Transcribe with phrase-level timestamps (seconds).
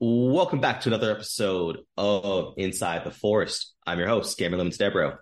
[0.00, 3.74] Welcome back to another episode of Inside the Forest.
[3.84, 5.16] I'm your host, Cameron Lemons Debro.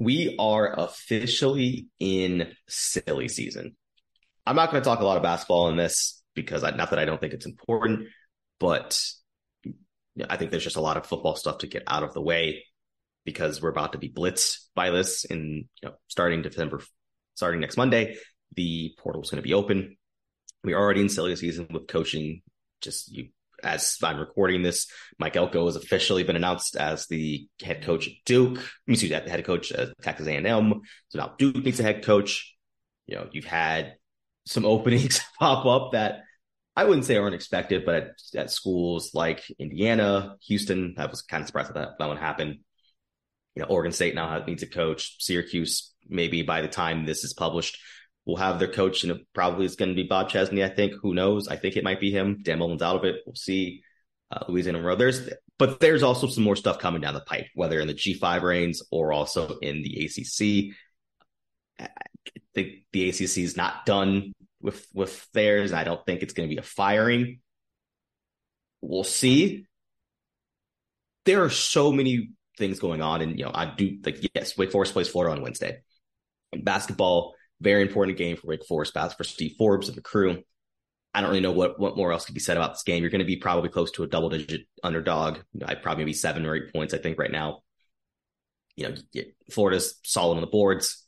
[0.00, 3.76] We are officially in silly season.
[4.44, 6.98] I'm not going to talk a lot of basketball in this because I, not that
[6.98, 8.08] I don't think it's important,
[8.58, 9.00] but
[10.28, 12.64] I think there's just a lot of football stuff to get out of the way
[13.24, 16.80] because we're about to be blitzed by this in you know starting December,
[17.36, 18.16] starting next Monday.
[18.56, 19.98] The portal is going to be open.
[20.64, 22.42] We're already in silly season with coaching
[22.84, 23.28] just you
[23.62, 24.86] as I'm recording this,
[25.18, 28.60] Mike Elko has officially been announced as the head coach at Duke.
[28.86, 30.82] Excuse me, head coach at Texas A&M.
[31.08, 32.54] So now Duke needs a head coach.
[33.06, 33.96] You know, you've had
[34.46, 36.22] some openings pop up that
[36.76, 41.40] I wouldn't say are unexpected, but at, at schools like Indiana, Houston, I was kind
[41.40, 42.58] of surprised that that, that one happened.
[43.54, 45.16] You know, Oregon State now needs a coach.
[45.20, 47.78] Syracuse, maybe by the time this is published,
[48.26, 50.64] will have their coach, and it probably is going to be Bob Chesney.
[50.64, 50.94] I think.
[51.02, 51.48] Who knows?
[51.48, 52.40] I think it might be him.
[52.42, 53.16] Dan Mullen's out of it.
[53.26, 53.82] We'll see.
[54.30, 54.96] Uh, Louisiana Monroe.
[54.96, 55.28] There's,
[55.58, 58.82] but there's also some more stuff coming down the pipe, whether in the G5 reigns
[58.90, 60.74] or also in the ACC.
[61.78, 61.88] I
[62.54, 65.72] think the ACC is not done with with theirs.
[65.72, 67.40] I don't think it's going to be a firing.
[68.80, 69.66] We'll see.
[71.26, 74.72] There are so many things going on, and you know, I do like yes, Wake
[74.72, 75.82] Forest plays Florida on Wednesday.
[76.52, 80.42] Basketball, very important game for Wake Forest, Bats for Steve Forbes and the crew.
[81.12, 83.02] I don't really know what, what more else could be said about this game.
[83.02, 85.38] You're going to be probably close to a double digit underdog.
[85.64, 87.62] I'd probably be seven or eight points, I think, right now.
[88.74, 91.04] You know, Florida's solid on the boards.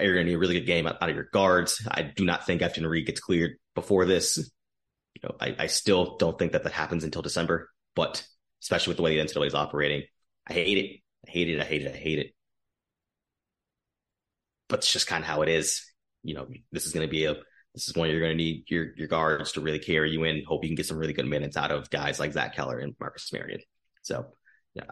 [0.00, 1.86] You're going to need a really good game out, of your guards.
[1.88, 4.38] I do not think Efton Reid gets cleared before this.
[4.38, 8.26] You know, I, I still don't think that that happens until December, but
[8.62, 10.02] especially with the way the NCAA is operating,
[10.48, 11.00] I hate it.
[11.28, 11.60] I hate it.
[11.60, 11.94] I hate it.
[11.94, 12.34] I hate it
[14.72, 15.84] but it's just kind of how it is.
[16.22, 17.34] You know, this is going to be a
[17.74, 20.44] this is when you're going to need your your guards to really carry you in.
[20.46, 22.96] Hope you can get some really good minutes out of guys like Zach Keller and
[22.98, 23.60] Marqus Marion.
[24.00, 24.28] So,
[24.74, 24.84] yeah,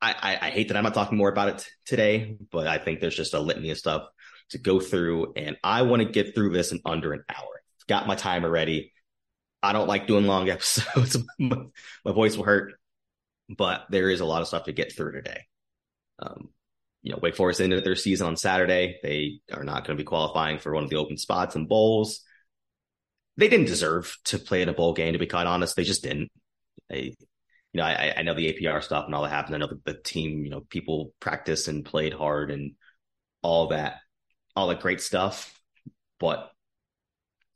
[0.00, 3.00] I, I, I hate that I'm not talking more about it today, but I think
[3.00, 4.06] there's just a litany of stuff
[4.50, 7.62] to go through, and I want to get through this in under an hour.
[7.88, 8.92] Got my timer ready.
[9.60, 11.16] I don't like doing long episodes.
[11.38, 12.74] my voice will hurt,
[13.48, 15.42] but there is a lot of stuff to get through today.
[16.20, 16.50] Um,
[17.02, 18.98] you know, Wake Forest ended their season on Saturday.
[19.02, 22.22] They are not going to be qualifying for one of the open spots in bowls.
[23.36, 25.76] They didn't deserve to play in a bowl game, to be quite honest.
[25.76, 26.30] They just didn't.
[26.90, 27.14] They,
[27.72, 29.54] you know, I, I know the APR stuff and all that happened.
[29.54, 32.72] I know the, the team, you know, people practiced and played hard and
[33.42, 33.96] all that,
[34.54, 35.58] all that great stuff.
[36.18, 36.50] But,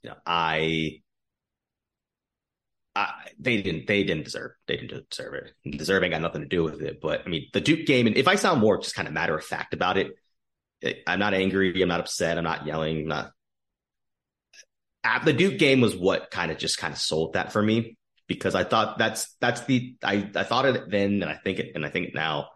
[0.02, 1.02] you know, I,
[3.38, 5.78] They didn't they didn't deserve they didn't deserve it.
[5.78, 7.00] Deserving got nothing to do with it.
[7.00, 9.36] But I mean, the Duke game, and if I sound more just kind of matter
[9.36, 10.12] of fact about it,
[11.06, 11.82] I'm not angry.
[11.82, 12.38] I'm not upset.
[12.38, 13.02] I'm not yelling.
[13.02, 13.32] I'm not.
[15.02, 17.96] Uh, the Duke game was what kind of just kind of sold that for me
[18.26, 21.72] because I thought that's that's the I I thought it then and I think it
[21.74, 22.48] and I think it now.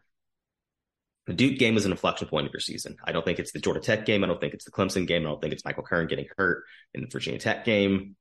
[1.26, 2.96] The Duke game is an inflection point of your season.
[3.04, 4.24] I don't think it's the Georgia Tech game.
[4.24, 5.26] I don't think it's the Clemson game.
[5.26, 8.16] I don't think it's Michael Kern getting hurt in the Virginia Tech game.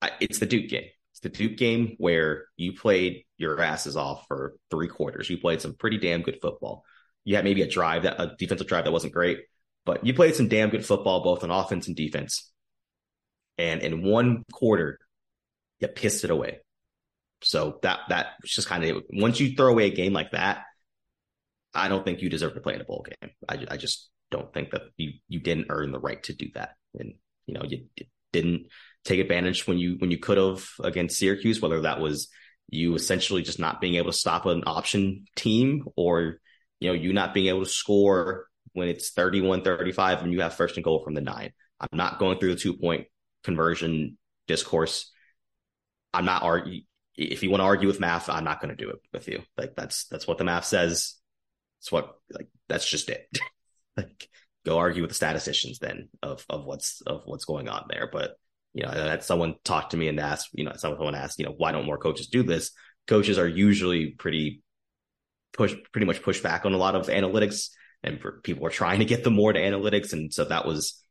[0.00, 0.86] I, it's the Duke game.
[1.18, 5.28] It's the Duke game where you played your asses off for three quarters.
[5.28, 6.84] You played some pretty damn good football.
[7.24, 9.40] You had maybe a drive that a defensive drive that wasn't great,
[9.84, 12.52] but you played some damn good football both on offense and defense.
[13.56, 15.00] And in one quarter,
[15.80, 16.60] you pissed it away.
[17.42, 20.62] So that that was just kind of once you throw away a game like that,
[21.74, 23.30] I don't think you deserve to play in a bowl game.
[23.48, 26.76] I, I just don't think that you you didn't earn the right to do that,
[26.96, 27.14] and
[27.46, 27.86] you know you,
[28.32, 28.66] didn't
[29.04, 32.28] take advantage when you when you could have against Syracuse, whether that was
[32.68, 36.40] you essentially just not being able to stop an option team or
[36.80, 40.76] you know you not being able to score when it's 31-35 and you have first
[40.76, 41.52] and goal from the nine.
[41.80, 43.06] I'm not going through the two point
[43.42, 45.10] conversion discourse.
[46.12, 46.82] I'm not argue
[47.18, 49.42] if you want to argue with math, I'm not going to do it with you.
[49.56, 51.14] Like that's that's what the math says.
[51.80, 53.26] It's what like that's just it.
[53.96, 54.28] like
[54.64, 58.08] go argue with the statisticians then of of what's of what's going on there.
[58.12, 58.32] But
[58.74, 61.54] you know, that someone talked to me and asked, you know, someone asked, you know,
[61.56, 62.70] why don't more coaches do this?
[63.06, 64.62] Coaches are usually pretty
[65.52, 67.70] push, pretty much push back on a lot of analytics,
[68.02, 71.02] and people are trying to get them more to analytics, and so that was,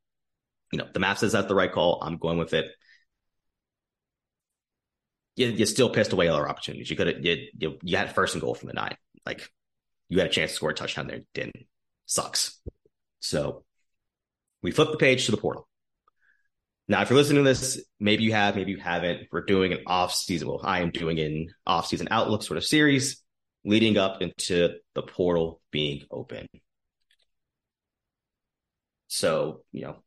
[0.71, 2.01] you know, the map says that's the right call.
[2.01, 2.67] I'm going with it.
[5.35, 6.89] You, you still pissed away other opportunities.
[6.89, 8.95] You could have, you, you, you had first and goal from the nine.
[9.25, 9.51] Like
[10.09, 11.67] you had a chance to score a touchdown there, didn't.
[12.05, 12.59] Sucks.
[13.19, 13.63] So
[14.61, 15.67] we flip the page to the portal.
[16.87, 19.27] Now, if you're listening to this, maybe you have, maybe you haven't.
[19.31, 20.47] We're doing an off season.
[20.47, 23.21] Well, I am doing an off season outlook sort of series
[23.65, 26.47] leading up into the portal being open.
[29.07, 30.03] So, you know,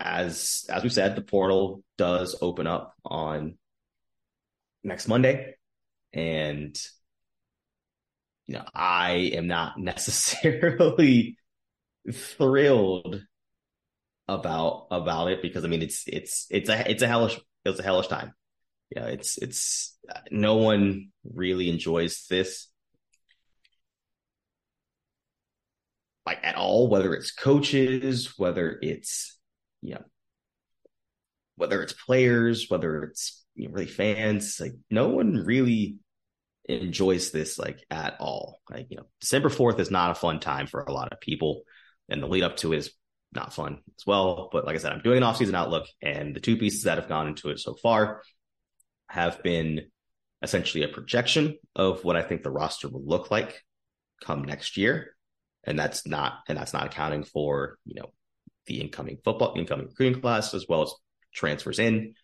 [0.00, 3.56] as as we said, the portal does open up on
[4.84, 5.54] next Monday,
[6.12, 6.76] and
[8.46, 11.37] you know I am not necessarily
[12.12, 13.22] thrilled
[14.26, 17.82] about about it because I mean it's it's it's a it's a hellish it's a
[17.82, 18.34] hellish time.
[18.94, 19.98] Yeah, it's it's
[20.30, 22.68] no one really enjoys this
[26.26, 29.38] like at all, whether it's coaches, whether it's
[29.82, 30.04] know
[31.56, 35.96] whether it's players, whether it's you know, really fans, like no one really
[36.68, 38.60] enjoys this like at all.
[38.70, 41.62] Like, you know, December 4th is not a fun time for a lot of people.
[42.08, 42.90] And the lead up to it is
[43.32, 44.48] not fun as well.
[44.50, 47.08] But like I said, I'm doing an off-season outlook, and the two pieces that have
[47.08, 48.22] gone into it so far
[49.08, 49.82] have been
[50.42, 53.62] essentially a projection of what I think the roster will look like
[54.22, 55.14] come next year.
[55.64, 58.12] And that's not and that's not accounting for, you know,
[58.66, 60.94] the incoming football, incoming recruiting class, as well as
[61.34, 62.14] transfers in.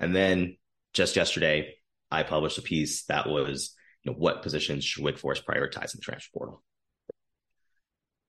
[0.00, 0.56] And then
[0.92, 1.76] just yesterday,
[2.10, 5.98] I published a piece that was, you know, what positions should Wake Forest prioritize in
[5.98, 6.62] the transfer portal?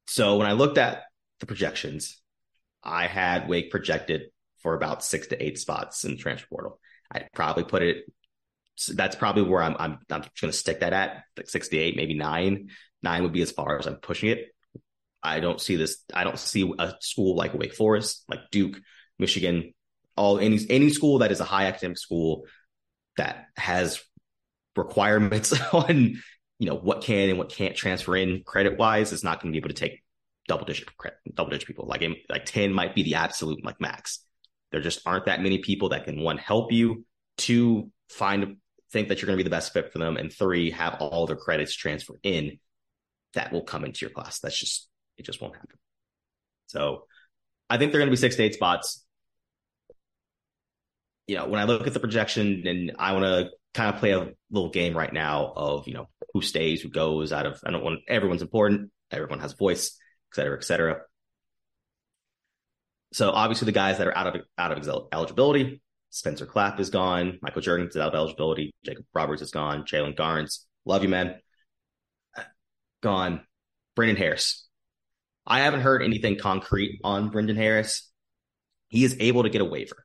[0.08, 1.04] So when I looked at
[1.40, 2.22] the projections,
[2.84, 4.24] I had Wake projected
[4.62, 6.80] for about six to eight spots in the transfer portal.
[7.12, 8.06] I'd probably put it.
[8.94, 9.76] That's probably where I'm.
[9.80, 10.00] I'm.
[10.10, 12.70] I'm going to stick that at like six to eight, maybe nine.
[13.02, 14.48] Nine would be as far as I'm pushing it.
[15.24, 16.04] I don't see this.
[16.14, 18.80] I don't see a school like Wake Forest, like Duke,
[19.18, 19.74] Michigan,
[20.16, 22.46] all any any school that is a high academic school
[23.18, 24.02] that has
[24.76, 26.22] requirements on
[26.60, 29.56] you know what can and what can't transfer in credit wise is not going to
[29.56, 30.04] be able to take
[30.48, 30.88] double digit
[31.34, 31.86] double digit people.
[31.86, 34.20] Like like ten might be the absolute like max.
[34.72, 37.06] There just aren't that many people that can one help you,
[37.38, 38.58] two find
[38.92, 41.28] think that you're going to be the best fit for them, and three have all
[41.28, 42.60] their credits transfer in
[43.34, 44.40] that will come into your class.
[44.40, 44.88] That's just
[45.18, 45.78] it just won't happen.
[46.68, 47.06] So
[47.70, 49.04] I think they're going to be six to eight spots.
[51.28, 54.12] You know, when I look at the projection and I want to kind of play
[54.12, 57.72] a little game right now of, you know, who stays, who goes out of, I
[57.72, 58.90] don't want, everyone's important.
[59.12, 60.00] Everyone has voice,
[60.32, 61.02] et cetera, et cetera.
[63.14, 67.38] So obviously the guys that are out of, out of eligibility, Spencer Clapp is gone.
[67.42, 68.74] Michael Jurgens is out of eligibility.
[68.84, 69.84] Jacob Roberts is gone.
[69.84, 71.36] Jalen Garnes, love you, man.
[73.04, 73.46] Gone.
[73.96, 74.68] Brendan Harris,
[75.46, 78.12] I haven't heard anything concrete on Brendan Harris.
[78.88, 80.05] He is able to get a waiver.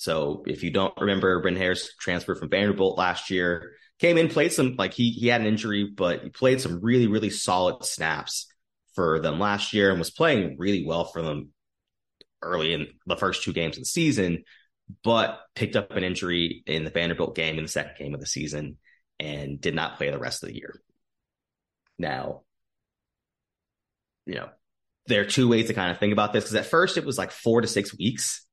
[0.00, 4.50] So if you don't remember, Brendan Harris transferred from Vanderbilt last year, came in, played
[4.50, 8.46] some like he he had an injury, but he played some really really solid snaps
[8.94, 11.50] for them last year and was playing really well for them
[12.40, 14.44] early in the first two games of the season,
[15.04, 18.26] but picked up an injury in the Vanderbilt game in the second game of the
[18.26, 18.78] season
[19.18, 20.80] and did not play the rest of the year.
[21.98, 22.44] Now,
[24.24, 24.48] you know,
[25.08, 27.18] there are two ways to kind of think about this because at first it was
[27.18, 28.46] like four to six weeks.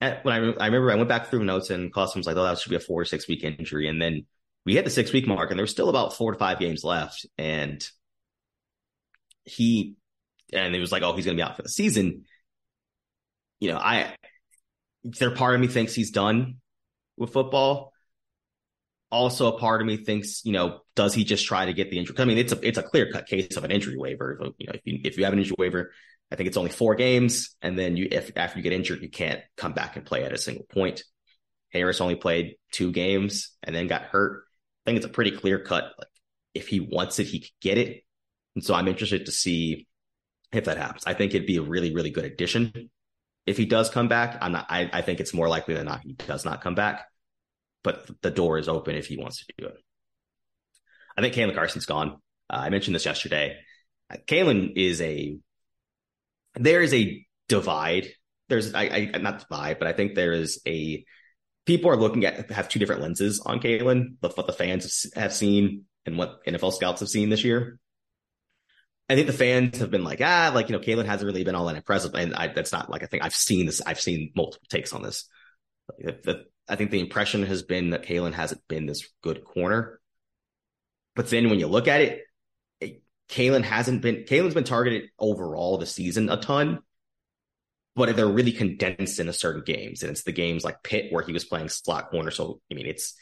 [0.00, 2.44] At, when I, I remember I went back through notes and Clawson was like, oh,
[2.44, 3.88] that should be a four or six week injury.
[3.88, 4.26] And then
[4.64, 6.84] we hit the six week mark and there was still about four to five games
[6.84, 7.26] left.
[7.36, 7.84] And
[9.44, 9.96] he,
[10.52, 12.24] and it was like, oh, he's going to be out for the season.
[13.60, 14.14] You know, I,
[15.02, 16.56] there part of me thinks he's done
[17.16, 17.92] with football
[19.10, 21.98] also a part of me thinks, you know, does he just try to get the
[21.98, 22.16] injury?
[22.18, 24.38] I mean, it's a it's a clear cut case of an injury waiver.
[24.58, 25.92] You know, if you if you have an injury waiver,
[26.30, 29.10] I think it's only four games, and then you if after you get injured, you
[29.10, 31.02] can't come back and play at a single point.
[31.72, 34.44] Harris only played two games and then got hurt.
[34.84, 35.84] I think it's a pretty clear cut.
[35.98, 36.08] Like
[36.54, 38.04] if he wants it, he could get it.
[38.54, 39.86] And so I'm interested to see
[40.52, 41.04] if that happens.
[41.06, 42.90] I think it'd be a really, really good addition.
[43.46, 46.00] If he does come back, I'm not I, I think it's more likely than not
[46.02, 47.04] he does not come back
[47.82, 49.76] but the door is open if he wants to do it.
[51.16, 52.20] I think Caelen Carson's gone.
[52.50, 53.56] Uh, I mentioned this yesterday.
[54.10, 55.38] Uh, Caelen is a
[56.58, 58.08] there is a divide.
[58.48, 61.04] There's I, I not divide, but I think there is a
[61.66, 64.16] people are looking at have two different lenses on Caelen.
[64.20, 67.78] What the fans have seen and what NFL scouts have seen this year.
[69.10, 71.54] I think the fans have been like, ah, like you know, Caelen hasn't really been
[71.54, 73.80] all that impressive, and I, that's not like I think I've seen this.
[73.84, 75.28] I've seen multiple takes on this.
[75.98, 80.00] The, I think the impression has been that Caelen hasn't been this good corner.
[81.16, 82.20] But then when you look at it,
[83.28, 86.80] it Caelen hasn't been Caelen's been targeted overall the season a ton,
[87.96, 90.02] but they're really condensed into certain games.
[90.02, 92.30] And it's the games like Pitt where he was playing slot corner.
[92.30, 93.14] So I mean it's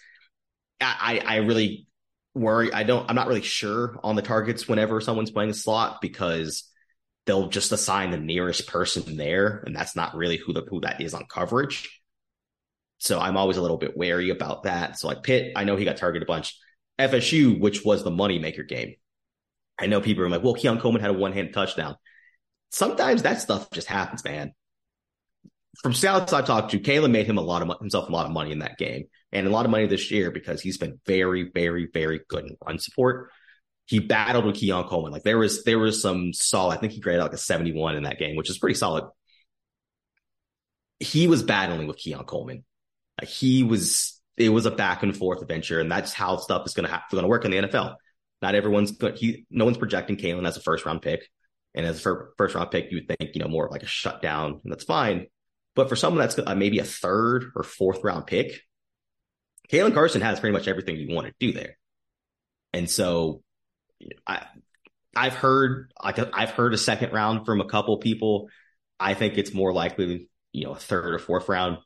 [0.80, 1.86] I I really
[2.34, 2.72] worry.
[2.72, 6.70] I don't I'm not really sure on the targets whenever someone's playing a slot because
[7.26, 11.00] they'll just assign the nearest person there, and that's not really who the who that
[11.00, 12.00] is on coverage.
[12.98, 14.98] So I'm always a little bit wary about that.
[14.98, 16.58] So like Pitt, I know he got targeted a bunch.
[16.98, 18.94] FSU, which was the moneymaker game.
[19.78, 21.96] I know people are like, well, Keon Coleman had a one hand touchdown.
[22.70, 24.52] Sometimes that stuff just happens, man.
[25.82, 28.32] from scouts I talked to, Caelen made him a lot of himself a lot of
[28.32, 31.50] money in that game and a lot of money this year because he's been very,
[31.54, 33.30] very, very good in run support.
[33.84, 35.12] He battled with Keon Coleman.
[35.12, 36.76] Like there was there was some solid.
[36.76, 39.04] I think he graded like a 71 in that game, which is pretty solid.
[40.98, 42.64] He was battling with Keon Coleman.
[43.20, 46.74] Like he was it was a back and forth adventure, and that's how stuff is
[46.74, 47.96] gonna have gonna work in the NFL.
[48.42, 49.16] Not everyone's good.
[49.16, 51.28] He no one's projecting Caelen as a first round pick.
[51.74, 53.86] And as a first round pick, you would think, you know, more of like a
[53.86, 55.26] shutdown, and that's fine.
[55.74, 58.62] But for someone that's uh, maybe a third or fourth round pick,
[59.70, 61.76] Caelen Carson has pretty much everything you want to do there.
[62.72, 63.42] And so
[64.26, 64.46] I,
[65.14, 68.48] I've heard, like, I've heard a second round from a couple people.
[68.98, 71.78] I think it's more likely, you know, a third or fourth round.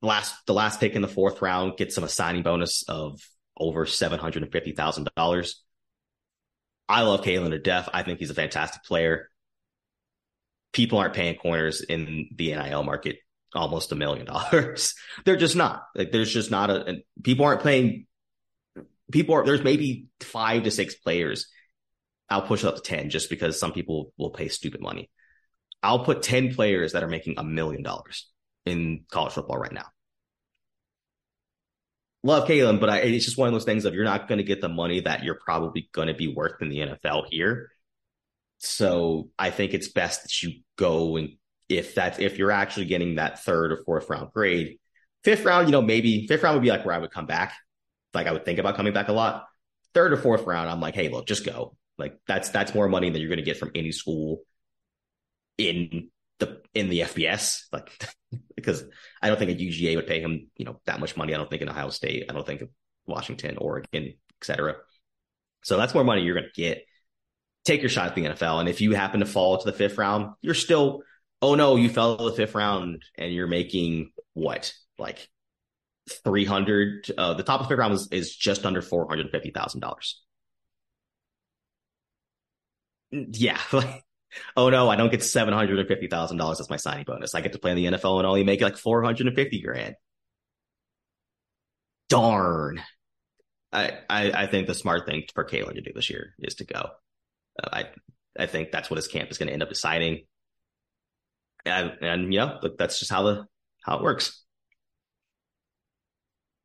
[0.00, 3.20] Last, the last pick in the fourth round gets him a signing bonus of
[3.56, 5.54] over $750,000.
[6.88, 7.88] I love Caelen to death.
[7.92, 9.30] I think he's a fantastic player
[10.76, 13.16] people aren't paying corners in the NIL market
[13.54, 14.94] almost a million dollars.
[15.24, 15.84] They're just not.
[15.94, 18.06] Like there's just not a people aren't playing
[19.10, 21.48] people are there's maybe five to six players.
[22.28, 25.10] I'll push it up to 10 just because some people will pay stupid money.
[25.82, 28.28] I'll put 10 players that are making a million dollars
[28.66, 29.86] in college football right now.
[32.26, 34.44] Love Caelen, but I, it's just one of those things of you're not going to
[34.44, 37.70] get the money that you're probably going to be worth in the NFL here.
[38.58, 41.36] So I think it's best that you go and
[41.68, 44.78] if that's if you're actually getting that third or fourth round grade,
[45.22, 47.54] fifth round, you know, maybe fifth round would be like where I would come back.
[48.12, 49.46] Like I would think about coming back a lot.
[49.94, 51.76] Third or fourth round, I'm like, hey, look, just go.
[51.96, 54.42] Like that's that's more money than you're going to get from any school
[55.58, 57.62] in the in the FBS.
[57.72, 57.90] Like
[58.66, 58.84] because
[59.22, 61.32] I don't think a UGA would pay him, you know, that much money.
[61.32, 62.26] I don't think in Ohio State.
[62.28, 62.68] I don't think of
[63.06, 64.76] Washington, Oregon, etc.
[65.62, 66.84] So that's more money you're going to get
[67.64, 68.60] take your shot at the NFL.
[68.60, 71.02] And if you happen to fall to the fifth round, you're still,
[71.42, 74.72] oh no, you fell to the fifth round and you're making what?
[74.98, 75.28] Like
[76.24, 77.10] 300.
[77.16, 80.14] Uh, the top of the fifth round is, is just under $450,000.
[83.10, 83.58] Yeah.
[83.72, 84.05] Like,
[84.56, 87.34] oh no, I don't get $750,000 as my signing bonus.
[87.34, 89.94] I get to play in the NFL and only make like 450 grand.
[92.08, 92.82] Darn.
[93.72, 96.64] I, I, I think the smart thing for Caelen to do this year is to
[96.64, 96.90] go.
[97.62, 97.84] Uh, I
[98.38, 100.24] I think that's what his camp is going to end up deciding.
[101.64, 103.46] And, and you know, that's just how the
[103.82, 104.42] how it works.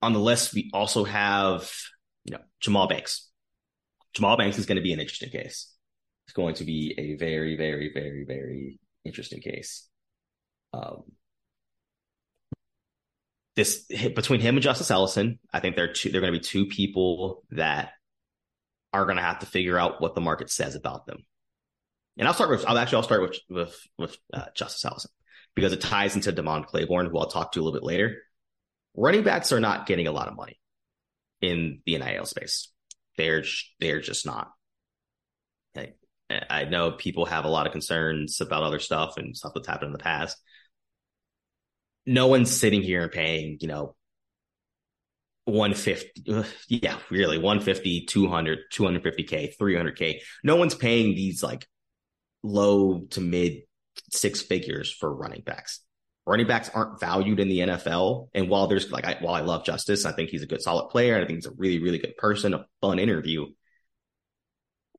[0.01, 1.71] On the list, we also have
[2.25, 3.29] you know Jahmal Banks.
[4.15, 5.70] Jahmal Banks is going to be an interesting case.
[6.31, 9.85] It's going to be a very, very, very, very interesting case.
[10.71, 11.03] Um,
[13.57, 13.83] this
[14.15, 16.09] between him and Justice Ellison, I think they're two.
[16.09, 17.89] They're going to be two people that
[18.93, 21.25] are going to have to figure out what the market says about them.
[22.17, 25.11] And I'll start with, I'll actually, I'll start with, with, with uh, Justice Ellison
[25.53, 28.19] because it ties into Demond Claiborne, who I'll talk to a little bit later.
[28.95, 30.61] Running backs are not getting a lot of money
[31.41, 32.71] in the NIL space.
[33.17, 33.43] They're,
[33.81, 34.53] they're just not.
[36.49, 39.87] I know people have a lot of concerns about other stuff and stuff that's happened
[39.87, 40.37] in the past.
[42.05, 43.95] No one's sitting here and paying, you know,
[45.45, 51.67] 150 yeah really 150 200 250k 300k no one's paying these like
[52.43, 53.63] low to mid
[54.11, 55.81] six figures for running backs.
[56.25, 59.65] Running backs aren't valued in the NFL and while there's like I, while I love
[59.65, 61.97] Justice I think he's a good solid player and I think he's a really really
[61.97, 63.47] good person a fun interview.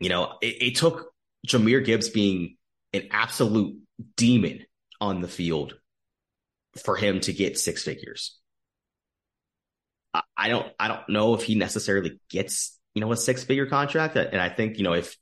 [0.01, 1.12] You know it, it took
[1.47, 2.57] Jahmyr Gibbs being
[2.93, 3.77] an absolute
[4.17, 4.65] demon
[5.01, 5.77] on the field
[6.85, 8.39] for him to get six figures
[10.37, 14.17] I don't I don't know if he necessarily gets you know a six figure contract,
[14.17, 15.17] and I think you know if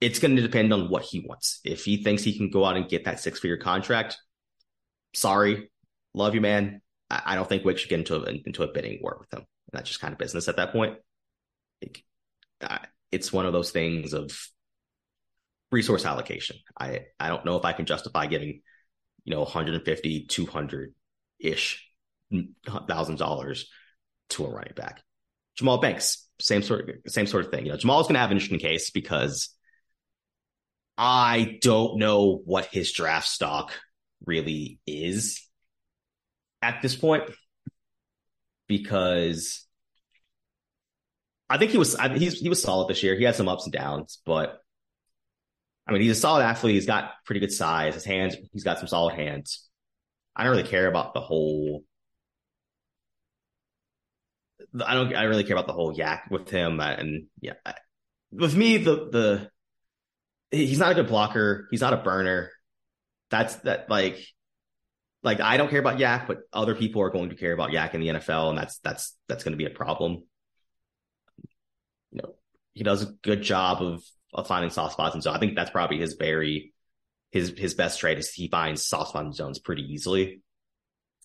[0.00, 1.60] it's going to depend on what he wants.
[1.64, 4.16] If he thinks he can go out and get that six figure contract,
[5.14, 5.70] sorry,
[6.14, 6.82] love you, man.
[7.10, 9.44] I, I don't think Wake should get into a, into a bidding war with him.
[9.72, 10.98] That's just kind of business at that point.
[11.82, 12.04] Like,
[13.10, 14.30] it's one of those things of
[15.70, 16.56] resource allocation.
[16.78, 18.60] I I don't know if I can justify giving
[19.24, 20.94] you know 150 200
[21.40, 21.88] ish
[22.32, 22.48] mm,
[22.88, 23.68] thousand dollars
[24.30, 25.02] to a running back.
[25.58, 27.66] Jahmal Banks, same sort of same sort of thing.
[27.66, 29.50] You know, Jahmal's going to have an interesting case because
[30.96, 33.72] I don't know what his draft stock
[34.24, 35.46] really is
[36.60, 37.24] at this point
[38.66, 39.64] because
[41.48, 43.16] I think he was I, he's he was solid this year.
[43.16, 44.60] He had some ups and downs, but
[45.88, 46.74] I mean, he's a solid athlete.
[46.74, 47.94] He's got pretty good size.
[47.94, 49.66] His hands, he's got some solid hands.
[50.36, 51.82] I don't really care about the whole
[54.84, 57.54] I don't I really care about the whole YAC with him and yeah
[58.30, 59.50] with me the the
[60.50, 62.50] he's not a good blocker he's not a burner
[63.30, 64.18] that's that like
[65.22, 67.94] like I don't care about YAC, but other people are going to care about YAC
[67.94, 70.22] in the NFL, and that's that's that's going to be a problem.
[72.12, 72.34] You know,
[72.72, 74.02] he does a good job of of
[74.46, 76.72] finding soft spots, and so I think that's probably his very
[77.30, 80.42] his his best trait is he finds soft spot zones pretty easily.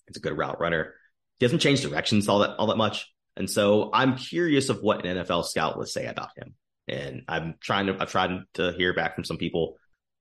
[0.08, 0.94] It's a good route runner.
[1.40, 5.06] He doesn't change directions all that all that much, and so I'm curious of what
[5.06, 6.56] an NFL scout would say about him.
[6.88, 9.78] And I'm trying to I've tried to hear back from some people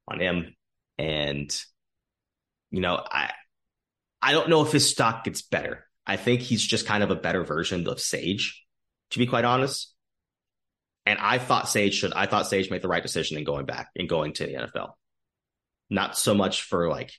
[0.08, 0.54] on him,
[0.98, 1.54] and
[2.70, 3.32] you know I
[4.20, 5.86] I don't know if his stock gets better.
[6.06, 8.64] I think he's just kind of a better version of Sage,
[9.10, 9.91] to be quite honest.
[11.04, 13.90] And I thought Sage should I thought Sage made the right decision in going back
[13.96, 14.92] and going to the NFL.
[15.90, 17.12] Not so much for like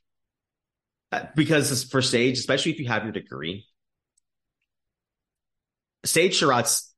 [1.12, 3.68] uh, because for Sage, especially if you have your degree,
[6.06, 6.94] Sage Surratt's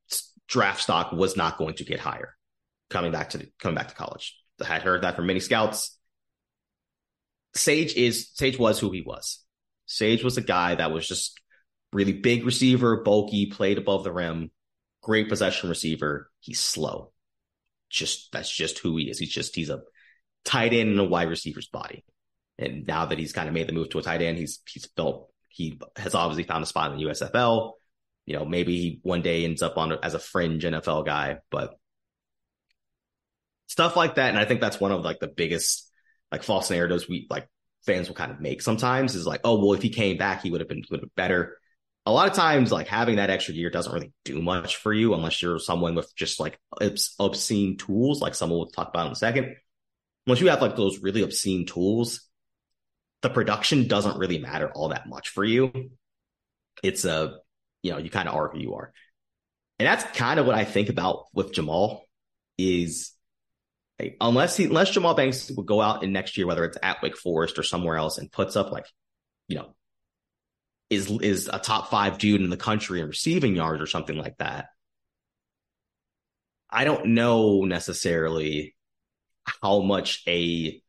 [0.48, 2.36] draft stock was not going to get higher
[2.90, 4.38] coming back to coming back to college.
[4.62, 5.98] I had heard that from many scouts.
[7.56, 9.44] Sage is Sage was who he was.
[9.86, 11.40] Sage was a guy that was just
[11.94, 14.52] really big receiver, bulky, played above the rim,
[15.06, 16.32] great possession receiver.
[16.40, 17.12] He's slow.
[17.92, 19.20] Just that's just who he is.
[19.20, 19.84] He's just he's a
[20.44, 22.04] tight end in a wide receiver's body.
[22.58, 24.88] And now that he's kind of made the move to a tight end, he's he's
[24.88, 27.74] built he has obviously found a spot in the USFL.
[28.26, 31.76] You know, maybe he one day ends up on as a fringe NFL guy, but
[33.68, 34.30] stuff like that.
[34.30, 35.88] And I think that's one of like the biggest
[36.32, 37.48] like false narratives we like
[37.86, 40.50] fans will kind of make sometimes is like, oh, well, if he came back, he
[40.50, 41.58] would have been, would have been better.
[42.08, 45.14] A lot of times, like having that extra gear doesn't really do much for you
[45.16, 46.60] unless you're someone with just like
[47.20, 49.56] obscene tools, like someone we'll talk about in a second.
[50.28, 52.28] Once you have like those really obscene tools,
[53.22, 55.72] the production doesn't really matter all that much for you.
[56.84, 57.38] It's a,
[57.82, 58.94] you know, you kind of are who you are.
[59.80, 62.02] And that's kind of what I think about with Jahmal
[62.58, 63.12] is
[64.22, 67.18] unless he, unless Jahmal Banks would go out in next year, whether it's at Wake
[67.18, 68.86] Forest or somewhere else, and puts up like,
[69.48, 69.76] you know,
[70.96, 74.38] is is a top five dude in the country in receiving yards or something like
[74.38, 74.68] that.
[76.70, 78.76] I don't know necessarily
[79.62, 80.82] how much a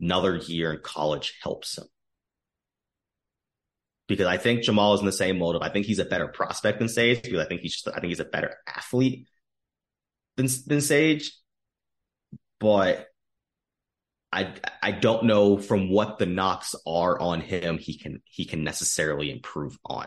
[0.00, 1.84] another year in college helps him.
[4.08, 5.62] Because I think Jahmal is in the same motive.
[5.62, 8.10] I think he's a better prospect than Sage because I think he's just I think
[8.10, 9.28] he's a better athlete
[10.36, 11.32] than than Sage
[12.62, 13.08] but
[14.32, 18.64] I I don't know from what the knocks are on him he can he can
[18.64, 20.06] necessarily improve on.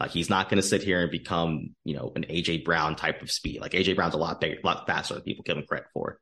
[0.00, 3.22] Like he's not going to sit here and become you know an AJ Brown type
[3.22, 3.60] of speed.
[3.60, 6.18] Like AJ Brown's a lot bigger, a lot faster than people give him credit for.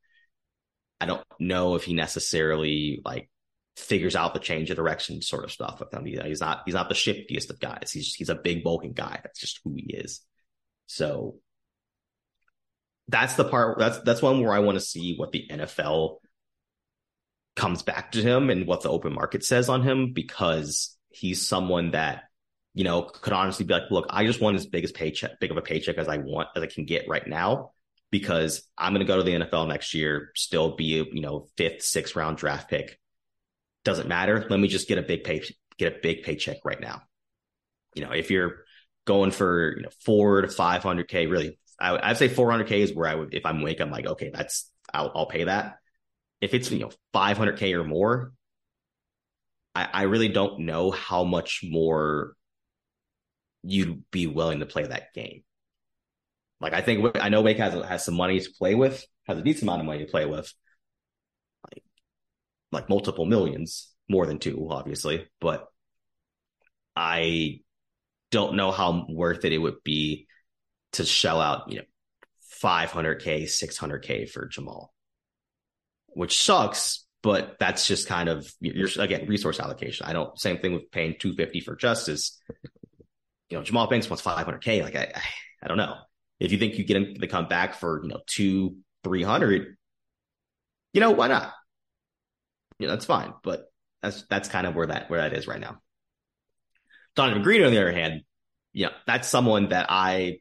[1.01, 3.31] I don't know if he necessarily like
[3.77, 6.05] figures out the change of direction sort of stuff with him.
[6.05, 7.91] He's not he's not the shiftiest of guys.
[7.93, 9.21] He's he's a big bulking guy.
[9.23, 10.21] That's just who he is.
[10.87, 11.37] So
[13.09, 16.19] that's the part that's that's one where I want to see what the NFL
[17.61, 21.91] comes back to him and what the open market says on him because he's someone
[21.91, 22.25] that
[22.73, 25.51] you know could honestly be like, look, I just want as big as paycheck, big
[25.51, 27.73] of a paycheck as I want as I can get right now
[28.11, 31.49] because I'm going to go to the NFL next year, still be a you know
[31.59, 32.99] fifth, sixth round draft pick.
[33.85, 34.47] Doesn't matter.
[34.49, 35.43] Let me just get a big pay,
[35.79, 37.03] get a big paycheck right now.
[37.95, 38.65] You know, if you're
[39.07, 42.73] going for you know four to five hundred k, really I would, I'd say 400k
[42.73, 45.79] is where I would, if I'm Wake, I'm like, okay, that's, I'll, I'll pay that.
[46.41, 48.33] If it's, you know, 500k or more,
[49.75, 52.35] I, I really don't know how much more
[53.63, 55.43] you'd be willing to play that game.
[56.61, 59.43] Like, I think, I know Wake has, has some money to play with, has a
[59.43, 60.53] decent amount of money to play with,
[61.65, 61.83] like,
[62.73, 65.67] like multiple millions, more than two, obviously, but
[66.97, 67.61] I
[68.31, 70.27] don't know how worth it it would be
[70.93, 71.85] to shell out, you know,
[72.63, 74.89] 500K, 600K for Jahmal,
[76.15, 80.07] which sucks, but that's just kind of, you're, again, resource allocation.
[80.07, 82.41] I don't, same thing with paying 250 for justice.
[83.49, 84.83] You know, Jahmal Banks wants 500K.
[84.83, 85.23] Like, I, I,
[85.63, 85.97] I don't know.
[86.39, 89.77] If you think you get him to come back for, you know, two, 300,
[90.93, 91.53] you know, why not?
[92.79, 93.35] You know, that's fine.
[93.43, 93.71] But
[94.03, 95.81] that's, that's kind of where that, where that is right now.
[97.17, 98.23] Donavon Greene, on the other hand,
[98.73, 100.39] you know, that's someone that I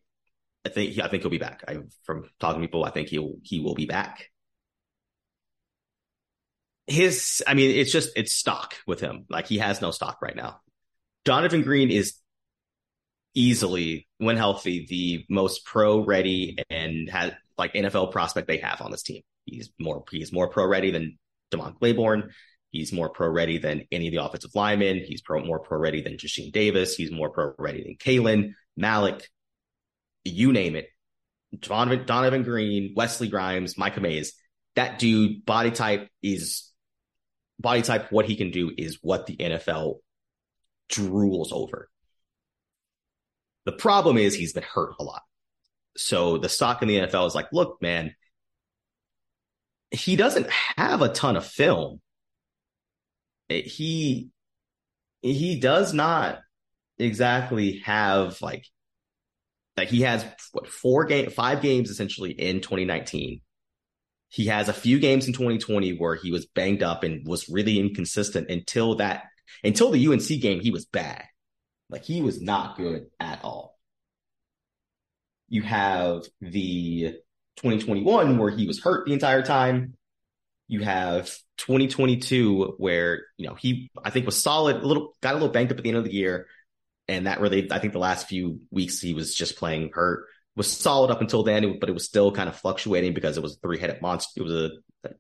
[0.66, 1.64] I think I think he'll be back.
[1.68, 4.30] I from talking to people, I think he'll he will be back.
[6.90, 9.26] His, I mean, it's just it's stock with him.
[9.30, 10.62] Like he has no stock right now.
[11.26, 12.16] Donavon Greene is
[13.36, 18.92] easily, when healthy, the most pro ready and has like NFL prospect they have on
[18.92, 19.22] this team.
[19.46, 21.18] He's more he's more pro ready than
[21.52, 22.32] Demond Claiborne.
[22.72, 25.04] He's more pro ready than any of the offensive linemen.
[25.06, 26.96] He's pro more pro ready than Jasheen Davis.
[26.96, 29.30] He's more pro ready than Caelen Malik
[30.26, 30.90] you name it.
[31.56, 34.34] Donavon, Donavon Greene, Wesley Grimes, Micah Mays.
[34.76, 36.69] That dude, body type is
[37.60, 38.12] body type.
[38.12, 39.98] What he can do is what the NFL
[40.92, 41.90] drools over.
[43.66, 45.22] The problem is he's been hurt a lot.
[45.98, 48.16] So the stock in the NFL is like, look, man,
[49.92, 52.02] he doesn't have a ton of film.
[53.50, 54.30] He
[55.22, 56.40] he does not
[56.98, 58.66] exactly have like
[59.76, 63.42] like he has what four game five games essentially in 2019
[64.30, 67.80] he has a few games in 2020 where he was banged up and was really
[67.80, 69.24] inconsistent until that
[69.64, 71.26] until the UNC game he was bad.
[71.90, 73.78] Like he was not good at all.
[75.48, 77.16] You have the
[77.58, 79.96] 2021 where he was hurt the entire time.
[80.68, 85.38] You have 2022 where, you know, he I think was solid, a little got a
[85.38, 86.46] little banged up at the end of the year.
[87.08, 90.28] And that really I think the last few weeks he was just playing hurt
[90.60, 93.56] was solid up until then, but it was still kind of fluctuating because it was
[93.56, 94.42] a three headed monster.
[94.42, 94.72] It was a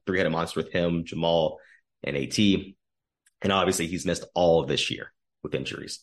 [0.05, 1.55] three headed monster with him, Jahmal,
[2.03, 2.37] and AT.
[2.37, 6.01] And obviously, he's missed all of this year with injuries.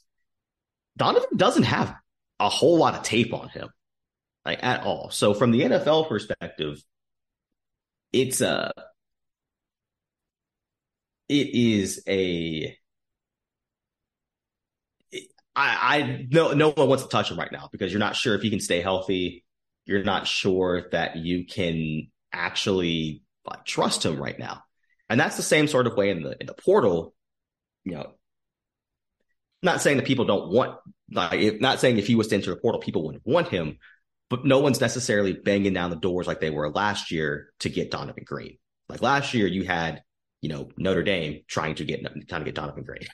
[0.98, 1.94] Donavon doesn't have
[2.40, 3.68] a whole lot of tape on him,
[4.46, 5.10] like at all.
[5.10, 6.82] So, from the NFL perspective,
[8.14, 8.72] it's a
[11.28, 12.74] it is a
[15.56, 18.34] I, I no no one wants to touch him right now because you're not sure
[18.34, 19.44] if he can stay healthy.
[19.86, 24.62] You're not sure that you can actually like, trust him right now,
[25.08, 27.14] and that's the same sort of way in the in the portal.
[27.84, 28.12] You know,
[29.62, 30.76] not saying that people don't want
[31.10, 33.78] like if, not saying if he was to enter the portal, people wouldn't want him,
[34.28, 37.90] but no one's necessarily banging down the doors like they were last year to get
[37.90, 38.58] Donavon Greene.
[38.90, 40.02] Like last year, you had
[40.42, 43.08] you know Notre Dame trying to get trying to get Donavon Greene.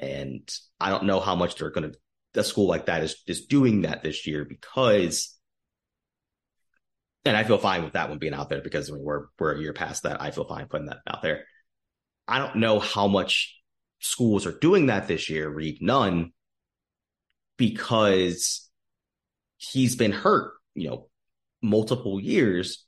[0.00, 0.48] And
[0.80, 1.98] I don't know how much they're going to,
[2.40, 5.36] a school like that is, is doing that this year because,
[7.24, 9.54] and I feel fine with that one being out there because I mean, we're, we're
[9.54, 10.22] a year past that.
[10.22, 11.44] I feel fine putting that out there.
[12.28, 13.60] I don't know how much
[13.98, 16.32] schools are doing that this year, read none,
[17.56, 18.68] because
[19.56, 21.08] he's been hurt, you know,
[21.60, 22.84] multiple years.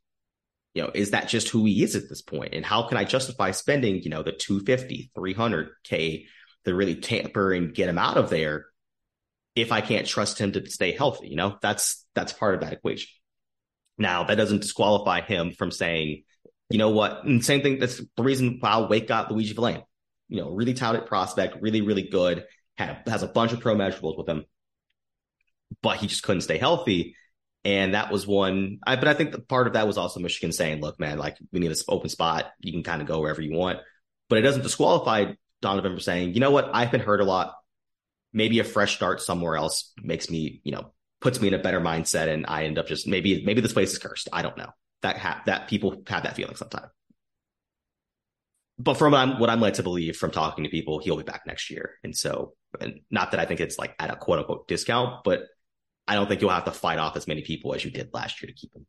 [0.74, 2.54] You know, is that just who he is at this point?
[2.54, 6.26] And how can I justify spending, you know, the 250, 300K
[6.64, 8.66] to really tamper and get him out of there
[9.54, 11.28] if I can't trust him to stay healthy.
[11.28, 13.08] You know, that's that's part of that equation.
[13.98, 16.22] Now, that doesn't disqualify him from saying,
[16.70, 17.78] you know what, and same thing.
[17.78, 19.82] That's the reason why Wake got Luigi Vilain.
[20.28, 22.44] You know, really touted prospect, really, really good,
[22.76, 24.44] has a bunch of pro measurables with him,
[25.82, 27.16] but he just couldn't stay healthy.
[27.64, 28.78] And that was one.
[28.86, 31.36] I, but I think the part of that was also Michigan saying, look, man, like
[31.52, 32.46] we need this open spot.
[32.60, 33.80] You can kind of go wherever you want.
[34.30, 37.54] But it doesn't disqualify Donavon for saying, you know what, I've been hurt a lot.
[38.32, 41.80] Maybe a fresh start somewhere else makes me, you know, puts me in a better
[41.80, 44.28] mindset, and I end up just maybe maybe this place is cursed.
[44.32, 44.70] I don't know.
[45.02, 46.90] That ha- that people have that feeling sometimes.
[48.78, 51.22] But from what I'm, what I'm led to believe from talking to people, he'll be
[51.22, 51.96] back next year.
[52.02, 55.42] And so, and not that I think it's like at a quote unquote discount, but
[56.08, 58.40] I don't think you'll have to fight off as many people as you did last
[58.40, 58.86] year to keep him.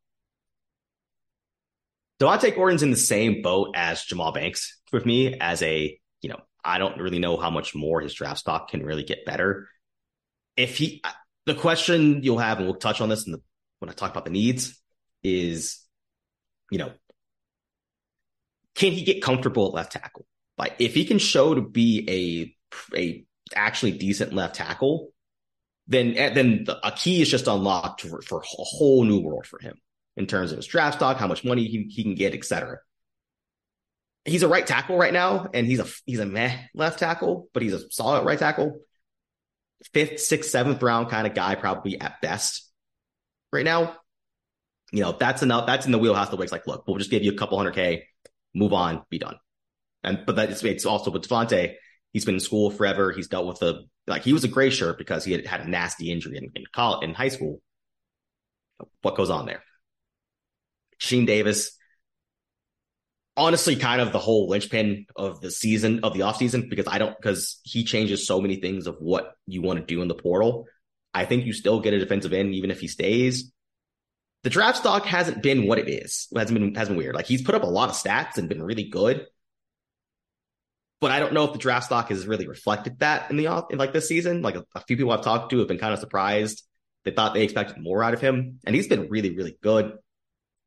[2.21, 6.39] Devontae Gordon's in the same boat as Jahmal Banks with me as a, you know,
[6.63, 9.67] I don't really know how much more his draft stock can really get better.
[10.57, 11.01] If he,
[11.45, 13.41] the question you'll have, and we'll touch on this the,
[13.79, 14.79] when I talk about the needs,
[15.23, 15.79] is,
[16.69, 16.91] you know,
[18.75, 20.25] can he get comfortable at left tackle?
[20.57, 22.55] Like, if he can show to be
[22.93, 25.11] a a actually decent left tackle,
[25.87, 29.59] then then the, a key is just unlocked for, for a whole new world for
[29.59, 29.77] him
[30.15, 32.77] in terms of his draft stock, how much money he, he can get, etc
[34.25, 37.63] he's a right tackle right now, and he's a he's a meh left tackle, but
[37.63, 38.79] he's a solid right tackle.
[39.93, 42.69] Fifth, sixth, seventh round kind of guy, probably at best
[43.51, 43.95] right now.
[44.91, 45.65] You know, that's enough.
[45.65, 46.29] That's in the wheelhouse.
[46.29, 48.07] The it's like, look, we'll just give you a couple hundred K,
[48.53, 49.37] move on, be done.
[50.03, 51.75] And but that's it's also with Devontae.
[52.11, 53.11] He's been in school forever.
[53.11, 55.69] He's dealt with the like he was a gray shirt because he had had a
[55.69, 57.61] nasty injury in, in college in high school.
[59.01, 59.63] What goes on there?
[60.97, 61.77] Sheen Davis,
[63.37, 67.15] honestly kind of the whole linchpin of the season of the offseason because I don't
[67.15, 70.67] because he changes so many things of what you want to do in the portal.
[71.13, 73.51] I think you still get a defensive end even if he stays.
[74.43, 76.27] The draft stock hasn't been what it is.
[76.31, 77.15] It hasn't been has been weird.
[77.15, 79.27] Like he's put up a lot of stats and been really good.
[80.99, 83.71] But I don't know if the draft stock has really reflected that in the off
[83.71, 84.41] in like this season.
[84.41, 86.63] Like a, a few people I've talked to have been kind of surprised.
[87.05, 89.97] They thought they expected more out of him, and he's been really, really good.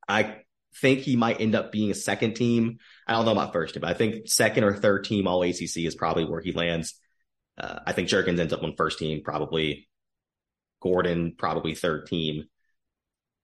[0.08, 0.38] I
[0.80, 2.78] think he might end up being a second team.
[3.06, 5.78] I don't know about first team, but I think second or third team all ACC
[5.78, 6.94] is probably where he lands.
[7.56, 9.88] Uh, I think Jurgens ends up on first team, probably.
[10.80, 12.44] Gordon, probably third team.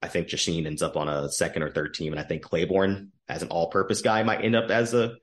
[0.02, 3.12] I think Jasheen ends up on a second or third team, and I think Claiborne,
[3.28, 5.14] as an all-purpose guy, might end up as a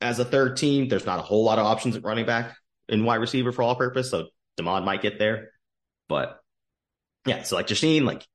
[0.00, 0.88] as a third team.
[0.88, 2.56] There's not a whole lot of options at running back
[2.88, 4.10] and wide receiver for all purpose.
[4.10, 5.50] So Demond might get there.
[6.08, 6.38] But
[7.26, 8.26] yeah, so like Jasheen, like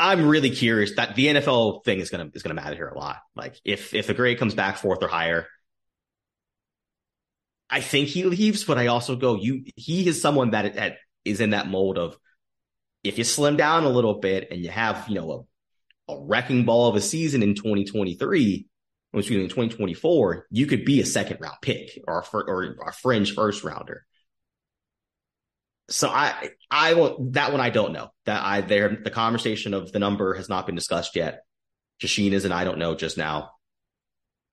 [0.00, 3.18] I'm really curious that the NFL thing is gonna is gonna matter here a lot.
[3.34, 5.48] Like if if the grade comes back fourth or higher,
[7.70, 11.40] I think he leaves, but I also go, you he is someone that, that is
[11.40, 12.16] in that mold of
[13.04, 15.46] if you slim down a little bit and you have, you know,
[16.08, 18.66] a, a wrecking ball of a season in 2023,
[19.12, 22.92] excuse me, in 2024, you could be a second round pick or a, or a
[22.92, 24.06] fringe first rounder.
[25.90, 29.90] So I, I will, that one I don't know that I, there, the conversation of
[29.90, 31.40] the number has not been discussed yet.
[32.02, 33.50] Jasheen is, and I don't know just now.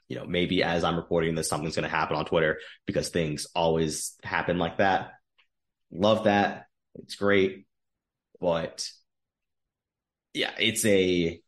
[0.07, 3.47] You know, maybe as I'm reporting this, something's going to happen on Twitter because things
[3.55, 5.11] always happen like that.
[5.91, 6.67] Love that.
[6.95, 7.65] It's great.
[8.39, 8.87] But
[10.33, 11.41] yeah, it's a,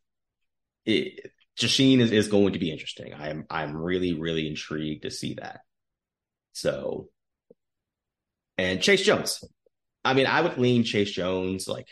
[0.86, 3.14] it, Jasheen is, is going to be interesting.
[3.14, 5.60] I'm, I'm really, really intrigued to see that.
[6.54, 7.10] So,
[8.58, 9.44] and Chase Jones,
[10.08, 11.88] I mean, I would lean Chase Jones, like,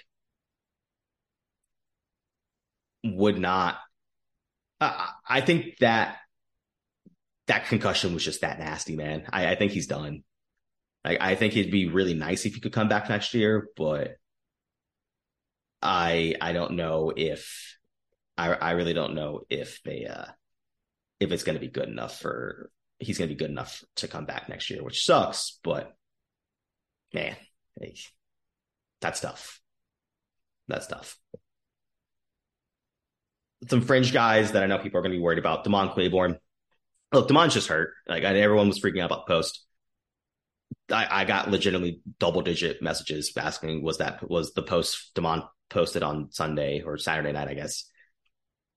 [3.03, 3.77] would not.
[4.79, 6.17] Uh, I think that
[7.47, 9.25] that concussion was just that nasty, man.
[9.31, 10.23] I, I think he's done.
[11.03, 14.15] I, I think it'd be really nice if he could come back next year, but
[15.81, 17.77] I I don't know if
[18.37, 20.25] I I really don't know if they uh
[21.19, 24.07] if it's going to be good enough for he's going to be good enough to
[24.07, 25.93] come back next year, which sucks, but
[27.13, 27.35] man,
[27.79, 27.95] hey,
[29.01, 29.61] that's tough.
[30.67, 31.17] That's tough.
[33.69, 35.65] Some fringe guys that I know people are going to be worried about.
[35.65, 36.37] Demond Claiborne.
[37.11, 37.93] Look, Demond's just hurt.
[38.07, 39.63] Like everyone was freaking out about post.
[40.91, 46.03] I, I got legitimately double digit messages asking was that was the post Demond posted
[46.03, 47.89] on Sunday or Saturday night, I guess.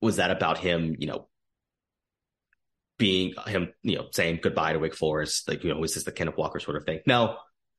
[0.01, 1.29] Was that about him, you know,
[2.99, 5.49] being him, you know, saying goodbye to Wake Forest?
[5.49, 7.01] Like, you know, is this the Kenneth Walker sort of thing?
[7.07, 7.37] No,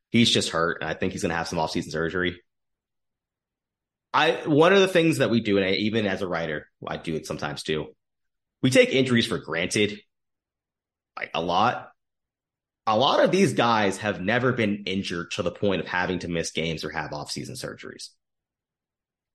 [0.09, 0.81] he's just hurt.
[0.81, 2.41] And I think he's going to have some offseason surgery.
[4.13, 6.97] I, one of the things that we do, and I, even as a writer, I
[6.97, 7.87] do it sometimes too.
[8.61, 9.99] We take injuries for granted
[11.17, 11.91] like a lot.
[12.87, 16.27] A lot of these guys have never been injured to the point of having to
[16.27, 18.09] miss games or have offseason surgeries.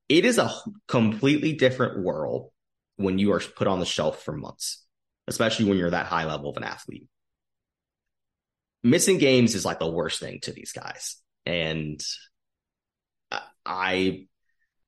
[0.09, 0.53] It is a
[0.89, 2.51] completely different world
[2.97, 4.85] when you are put on the shelf for months,
[5.29, 7.07] especially when you're that high level of an athlete
[8.85, 11.17] missing games is like the worst thing to these guys.
[11.47, 12.01] And
[13.67, 14.27] I,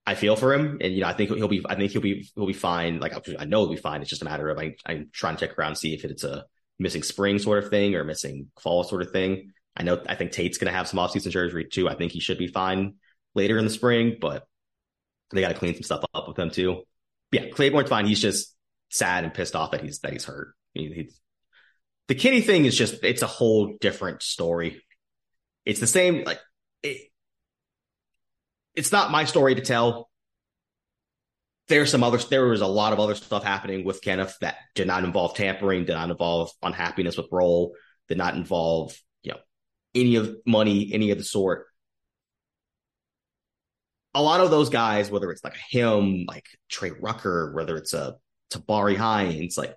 [0.06, 2.30] I feel for him, and you know, I think he'll be, I think he'll be,
[2.36, 3.00] he'll be fine.
[3.00, 4.02] Like I know he'll be fine.
[4.02, 6.22] It's just a matter of I, I'm trying to check around and see if it's
[6.22, 6.44] a
[6.78, 9.52] missing spring sort of thing or missing fall sort of thing.
[9.76, 11.88] I know, I think Tate's going to have some offseason surgery too.
[11.88, 12.94] I think he should be fine
[13.34, 14.46] later in the spring, but
[15.30, 16.82] they got to clean some stuff up with him too.
[17.32, 18.06] Yeah, Claiborne's fine.
[18.06, 18.54] He's just
[18.90, 20.54] sad and pissed off that he's that he's hurt.
[20.72, 21.20] He, he's
[22.08, 24.82] the Kenny thing is just it's a whole different story.
[25.64, 26.40] It's the same like
[26.82, 27.10] it,
[28.74, 30.08] it's not my story to tell.
[31.68, 34.86] There's some other there was a lot of other stuff happening with Kenneth that did
[34.86, 37.74] not involve tampering, did not involve unhappiness with role,
[38.08, 39.38] did not involve, you know,
[39.94, 41.66] any of money, any of the sort.
[44.14, 48.16] A lot of those guys, whether it's like him, like Trey Rucker, whether it's a
[48.50, 49.74] Tabari Hines, like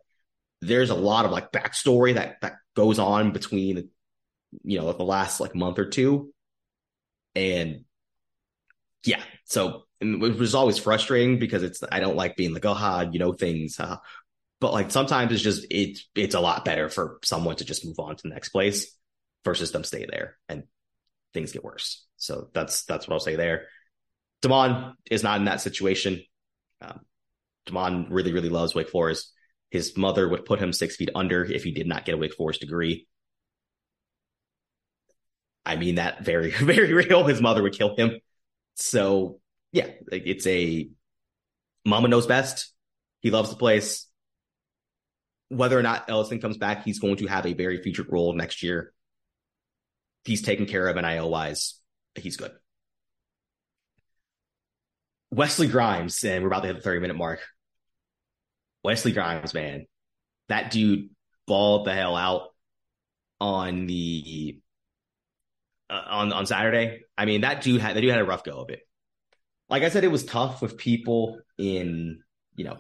[0.62, 3.90] there's a lot of like backstory that that goes on between
[4.64, 6.34] you know like the last like month or two.
[7.36, 7.86] And
[9.06, 13.06] yeah so it was always frustrating because it's i don't like being like oh ha
[13.10, 13.80] you know things
[14.60, 18.00] but like sometimes it's just it's it's a lot better for someone to just move
[18.00, 18.94] on to the next place
[19.46, 20.64] versus them stay there and
[21.34, 22.06] things get worse.
[22.18, 23.68] So that's that's what i'll say there.
[24.42, 26.22] Demond is not in that situation.
[26.82, 27.02] Um,
[27.68, 29.32] Demond really really loves wake forest
[29.70, 32.34] his mother would put him six feet under if he did not get a Wake
[32.34, 33.08] Forest degree.
[35.66, 37.26] I mean that very, very real.
[37.26, 38.20] His mother would kill him.
[38.76, 39.40] So
[39.72, 40.90] yeah, it's a
[41.86, 42.74] mama knows best.
[43.22, 44.08] He loves the place.
[45.50, 48.64] Whether or not Ellison comes back, he's going to have a very featured role next
[48.64, 48.94] year.
[50.24, 51.80] He's taken care of NIL wise.
[52.16, 52.52] He's good.
[55.32, 57.40] Wesley Grimes, and we're about to hit the 30 minute mark.
[58.84, 59.86] Wesley Grimes, man,
[60.48, 61.10] that dude
[61.48, 62.50] balled the hell out
[63.40, 64.60] on the
[65.90, 67.02] uh, on on Saturday.
[67.18, 68.82] I mean, that dude had that dude had a rough go of it.
[69.70, 72.22] Like I said, it was tough with people in
[72.56, 72.78] you know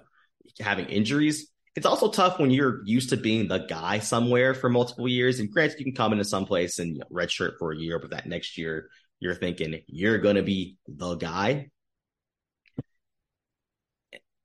[0.60, 1.50] having injuries.
[1.76, 5.40] It's also tough when you're used to being the guy somewhere for multiple years.
[5.40, 8.00] And granted, you can come into some place and you know, redshirt for a year,
[8.00, 11.70] but that next year you're thinking you're gonna be the guy.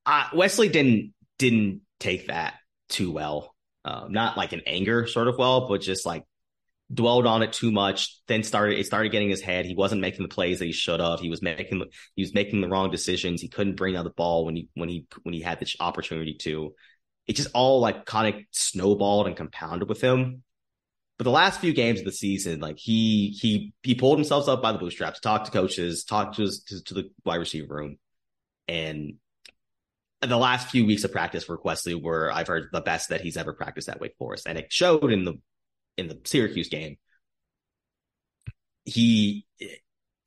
[0.06, 2.54] Uh, Wesley didn't didn't take that
[2.88, 3.54] too well.
[3.84, 6.24] Um, not like an anger sort of well, but just like
[6.92, 8.20] dwelled on it too much.
[8.28, 9.66] Then started it started getting his head.
[9.66, 11.20] He wasn't making the plays that he should have.
[11.20, 11.82] He was making
[12.14, 13.40] he was making the wrong decisions.
[13.40, 16.34] He couldn't bring out the ball when he when he when he had the opportunity
[16.40, 16.74] to.
[17.26, 20.42] It just all like kind of snowballed and compounded with him.
[21.16, 24.62] But the last few games of the season, like he he he pulled himself up
[24.62, 27.98] by the bootstraps, talked to coaches, talked to his, to, to the wide receiver room,
[28.66, 29.14] and
[30.28, 33.37] the last few weeks of practice for Wesley were I've heard the best that he's
[33.37, 35.34] ever practiced at Wake Forest, and it showed in the
[35.96, 36.96] in the Syracuse game.
[38.84, 39.46] He,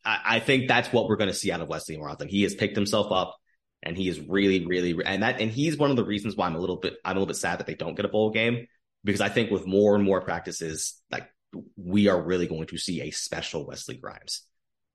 [0.04, 2.28] I, I think that's what we're going to see out of Wesley Wortham.
[2.28, 3.36] He has picked himself up,
[3.84, 6.56] and he is really, really, and that, and he's one of the reasons why I'm
[6.56, 8.68] a little bit, I'm a little bit sad that they don't get a bowl game
[9.04, 11.30] because I think with more and more practices, like
[11.76, 14.44] we are really going to see a special Wesley Grimes.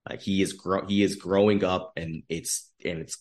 [0.09, 3.19] Like he is, grow, he is growing up, and it's and it's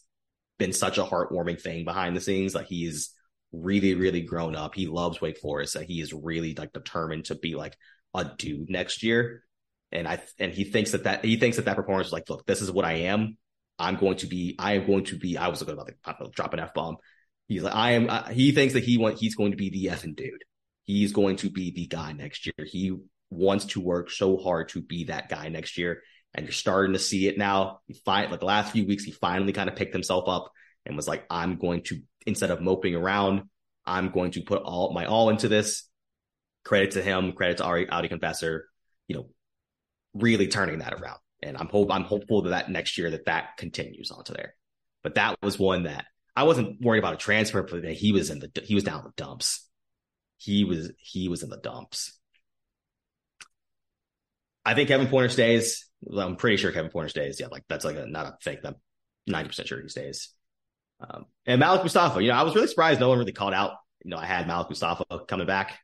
[0.61, 2.53] been such a heartwarming thing behind the scenes.
[2.53, 3.15] Like he's
[3.51, 4.75] really, really grown up.
[4.75, 5.73] He loves Wake Forest.
[5.73, 7.75] That he is really like determined to be like
[8.13, 9.43] a dude next year.
[9.91, 12.45] And I and he thinks that that he thinks that that performance is like, look,
[12.45, 13.37] this is what I am.
[13.79, 14.55] I'm going to be.
[14.59, 15.35] I am going to be.
[15.35, 16.97] I was about to drop an f bomb.
[17.47, 18.07] He's like, I am.
[18.07, 19.17] Uh, he thinks that he want.
[19.17, 20.45] He's going to be the effing dude.
[20.83, 22.67] He's going to be the guy next year.
[22.67, 22.95] He
[23.31, 26.01] wants to work so hard to be that guy next year
[26.33, 27.79] and you're starting to see it now.
[27.87, 30.51] He find like the last few weeks, he finally kind of picked himself up
[30.85, 33.43] and was like, I'm going to instead of moping around,
[33.85, 35.87] I'm going to put all my all into this.
[36.63, 38.65] Credit to him, credit to Ari Audi Confessor,
[39.07, 39.29] you know,
[40.13, 41.17] really turning that around.
[41.41, 44.53] And I'm hope I'm hopeful that, that next year that that continues onto there.
[45.03, 48.39] But that was one that I wasn't worried about a transfer, but he was in
[48.39, 49.67] the he was down the dumps.
[50.37, 52.17] He was he was in the dumps.
[54.63, 55.87] I think Kevin Pointer stays.
[56.17, 57.39] I'm pretty sure Kevin Pointer stays.
[57.39, 58.59] Yeah, like that's like a not a fake.
[58.63, 58.75] I'm
[59.29, 60.29] 90% sure he stays.
[60.99, 63.73] Um, and Malik Mustapha, you know, I was really surprised no one really called out.
[64.03, 65.79] You know, I had Malik Mustapha coming back,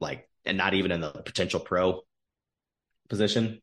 [0.00, 2.02] like, and not even in the potential pro
[3.08, 3.60] position.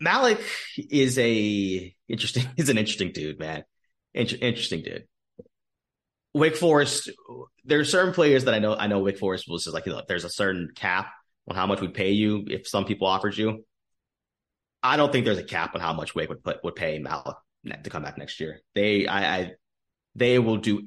[0.00, 0.40] Malik
[0.76, 3.64] is a interesting He's an interesting dude, man.
[4.14, 5.06] Inter- interesting dude.
[6.34, 7.10] Wake Forest,
[7.64, 8.74] there are certain players that I know.
[8.74, 11.10] I know Wake Forest was just like, you know, there's a certain cap
[11.48, 13.64] on how much we'd pay you if some people offered you.
[14.82, 17.36] I don't think there's a cap on how much Wake would put would pay Malik
[17.82, 18.60] to come back next year.
[18.74, 19.52] They, I, I,
[20.14, 20.86] they will do.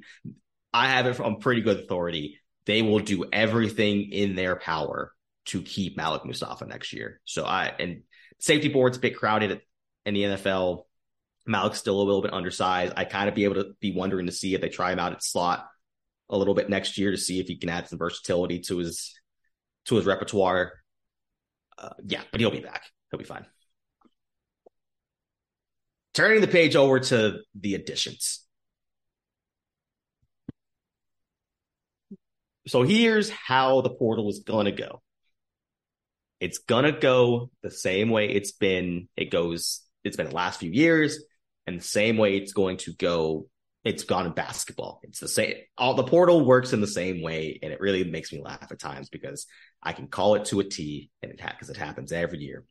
[0.74, 2.40] I have it from pretty good authority.
[2.66, 5.12] They will do everything in their power
[5.46, 7.20] to keep Malik Mustapha next year.
[7.26, 8.04] So I and
[8.40, 9.62] safety board's a bit crowded
[10.06, 10.84] in the NFL.
[11.46, 12.94] Malik's still a little bit undersized.
[12.96, 15.12] I kind of be able to be wondering to see if they try him out
[15.12, 15.68] at slot
[16.30, 19.20] a little bit next year to see if he can add some versatility to his
[19.86, 20.74] to his repertoire.
[21.78, 22.84] Uh, yeah, but he'll be back.
[23.10, 23.46] He'll be fine.
[26.14, 28.46] Turning the page over to the additions.
[32.68, 35.02] So here's how the portal is going to go.
[36.40, 39.08] It's going to go the same way it's been.
[39.16, 41.24] It goes, it's been the last few years
[41.66, 43.48] and the same way it's going to go.
[43.84, 45.00] It's gone in basketball.
[45.04, 45.56] It's the same.
[45.78, 47.60] All the portal works in the same way.
[47.64, 49.48] And it really makes me laugh at times because
[49.82, 52.64] I can call it to a T and it because it happens every year.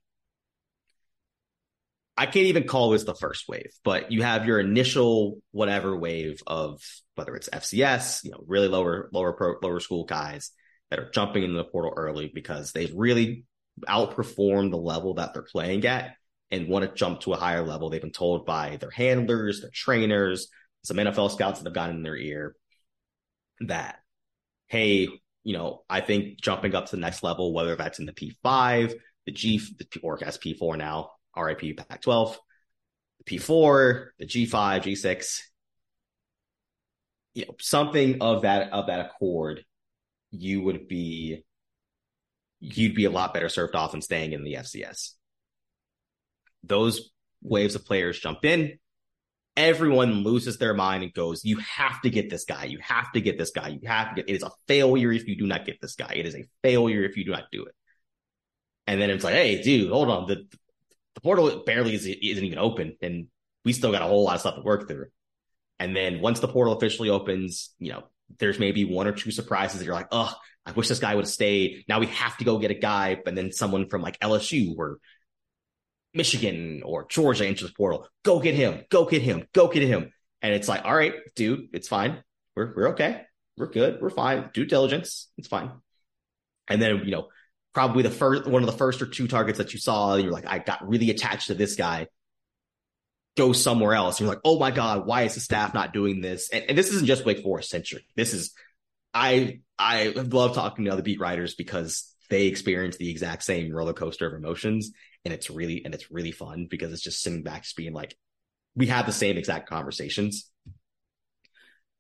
[2.17, 6.43] I can't even call this the first wave, but you have your initial whatever wave
[6.47, 6.83] of
[7.15, 10.51] whether it's FCS, you know, really lower lower pro, lower school guys
[10.91, 13.45] that are jumping into the portal early because they've really
[13.89, 16.15] outperformed the level that they're playing at
[16.51, 17.89] and want to jump to a higher level.
[17.89, 20.49] They've been told by their handlers, their trainers,
[20.83, 22.57] some NFL scouts that have gotten in their ear
[23.61, 23.99] that,
[24.69, 25.09] hey,
[25.45, 28.95] you know, I think jumping up to the next level, whether that's in the P5,
[29.27, 32.39] the G, the, or as P4 now, RIP Pac 12,
[33.25, 35.41] the P4, the G5, G6,
[37.35, 39.65] you know, something of that of that accord,
[40.31, 41.45] you would be
[42.59, 45.13] you'd be a lot better served off than staying in the FCS.
[46.65, 47.11] Those
[47.43, 48.79] waves of players jump in.
[49.61, 52.65] Everyone loses their mind and goes, You have to get this guy.
[52.65, 53.69] You have to get this guy.
[53.69, 56.15] You have to get it is a failure if you do not get this guy.
[56.17, 57.75] It is a failure if you do not do it.
[58.87, 60.27] And then it's like, hey, dude, hold on.
[60.27, 60.47] The
[61.15, 63.27] the portal barely is, isn't even open, and
[63.65, 65.07] we still got a whole lot of stuff to work through.
[65.79, 68.05] And then once the portal officially opens, you know,
[68.39, 70.33] there's maybe one or two surprises that you're like, oh,
[70.65, 71.85] I wish this guy would have stayed.
[71.89, 74.99] Now we have to go get a guy, but then someone from like LSU or
[76.15, 78.07] Michigan or Georgia enters the portal.
[78.25, 78.85] Go get him.
[78.91, 79.47] Go get him.
[79.53, 80.13] Go get him.
[80.43, 82.23] And it's like, all right, dude, it's fine.
[82.57, 83.23] We're we're okay.
[83.57, 84.01] We're good.
[84.01, 84.51] We're fine.
[84.53, 85.31] Due diligence.
[85.37, 85.71] It's fine.
[86.69, 87.29] And then, you know,
[87.75, 90.47] probably the first one of the first or two targets that you saw, you're like,
[90.47, 92.09] I got really attached to this guy.
[93.37, 94.19] Go somewhere else.
[94.19, 96.51] You're like, oh my God, why is the staff not doing this?
[96.51, 98.05] And, and this isn't just Wake Forest centric.
[98.17, 98.53] This is
[99.15, 103.93] I I love talking to other beat writers because they experience the exact same roller
[103.93, 104.93] coaster of emotions,
[105.25, 108.17] and it's really and it's really fun because it's just sitting back, just being like,
[108.75, 110.51] we have the same exact conversations.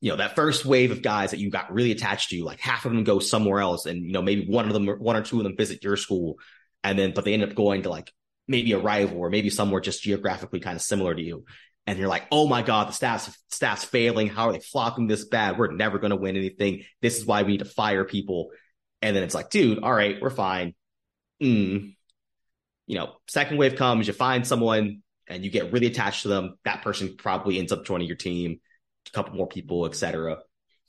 [0.01, 2.87] You know, that first wave of guys that you got really attached to, like half
[2.87, 5.39] of them go somewhere else, and you know maybe one of them, one or two
[5.39, 6.39] of them visit your school,
[6.83, 8.11] and then but they end up going to like
[8.49, 11.45] maybe a rival or maybe somewhere just geographically kind of similar to you.
[11.87, 14.29] And you're like, oh my God, the staff's staff's failing.
[14.29, 15.59] How are they flopping this bad?
[15.59, 16.85] We're never going to win anything.
[17.01, 18.51] This is why we need to fire people.
[19.03, 20.75] And then it's like, dude, all right, we're fine.
[21.43, 21.95] Mm.
[22.91, 26.59] You know, second wave comes, you find someone and you get really attached to them.
[26.64, 28.59] That person probably ends up joining your team,
[29.07, 30.38] a couple more people, etc.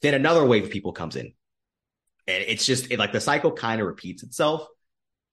[0.01, 1.33] Then another wave of people comes in.
[2.25, 4.65] And it's just it, like the cycle kind of repeats itself.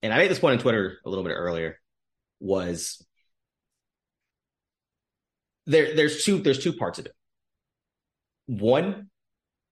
[0.03, 1.79] And I made this point on Twitter a little bit earlier
[2.39, 3.03] was
[5.65, 7.15] there there's two there's two parts of it.
[8.45, 9.09] One,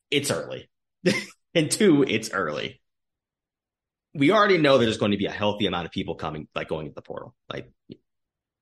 [0.09, 0.67] it's early.
[1.53, 2.81] and two, it's early.
[4.17, 6.67] We already know that there's going to be a healthy amount of people coming, like
[6.67, 7.35] going into the portal.
[7.53, 7.71] Like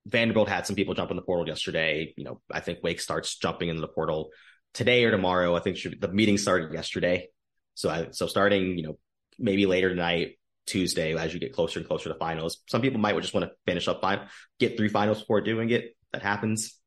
[0.06, 2.12] Vanderbilt had some people jump in the portal yesterday.
[2.16, 4.30] You know, I think Wake starts jumping into the portal
[4.74, 5.56] today or tomorrow.
[5.56, 7.28] I think should, the meeting started yesterday.
[7.74, 8.98] So I, so starting, you know,
[9.38, 12.58] maybe later tonight, Tuesday, as you get closer and closer to finals.
[12.68, 14.28] Some people might just want to finish up fine,
[14.58, 15.96] get three finals before doing it.
[16.12, 16.78] That happens.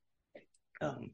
[0.81, 1.11] Um,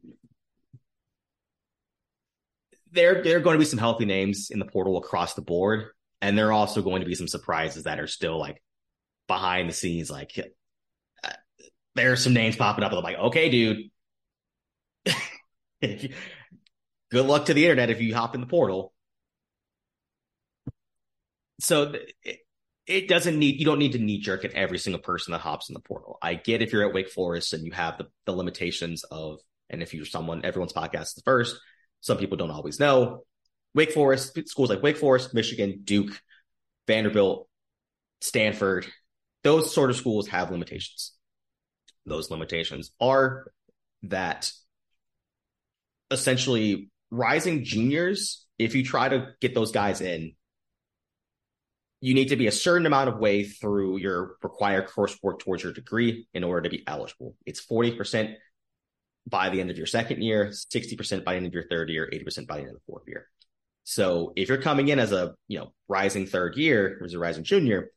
[2.91, 5.87] there, there are going to be some healthy names in the portal across the board,
[6.21, 8.61] and there are also going to be some surprises that are still like
[9.27, 10.09] behind the scenes.
[10.09, 10.31] Like
[11.23, 11.29] uh,
[11.95, 13.89] there are some names popping up, and I'm like, okay, dude.
[17.11, 18.93] good luck to the internet if you hop in the portal.
[21.59, 21.93] So
[22.23, 22.39] it,
[22.87, 25.69] it doesn't need you don't need to knee jerk at every single person that hops
[25.69, 26.17] in the portal.
[26.21, 29.39] I get if you're at Wake Forest and you have the, the limitations of
[29.69, 31.57] and if you're someone everyone's podcast is the first,
[32.01, 33.23] some people don't always know.
[33.75, 36.19] Wake Forest, schools like Wake Forest, Michigan, Duke,
[36.87, 37.47] Vanderbilt,
[38.21, 38.87] Stanford,
[39.43, 41.11] those sort of schools have limitations.
[42.05, 43.51] Those limitations are
[44.03, 44.51] that
[46.09, 50.33] essentially rising juniors, if you try to get those guys in,
[51.99, 55.73] you need to be a certain amount of way through your required coursework towards your
[55.73, 57.35] degree in order to be eligible.
[57.45, 58.35] It's 40%
[59.27, 62.07] by the end of your second year, 60% by the end of your third year,
[62.11, 63.27] 80% by the end of the fourth year.
[63.85, 67.19] So if you're coming in as a, you know, rising third year or as a
[67.19, 67.91] rising junior,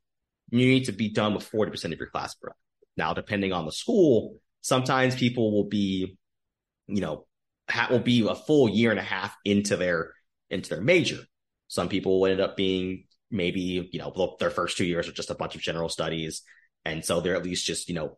[0.50, 2.54] you need to be done with 40% of your class prep.
[2.96, 6.16] Now, depending on the school, sometimes people will be,
[6.86, 7.26] you know,
[7.68, 10.12] ha- will be a full year and a half into their
[10.50, 11.18] into their major.
[11.66, 15.30] Some people will end up being maybe you know their first two years are just
[15.30, 16.42] a bunch of general studies
[16.84, 18.16] and so they're at least just you know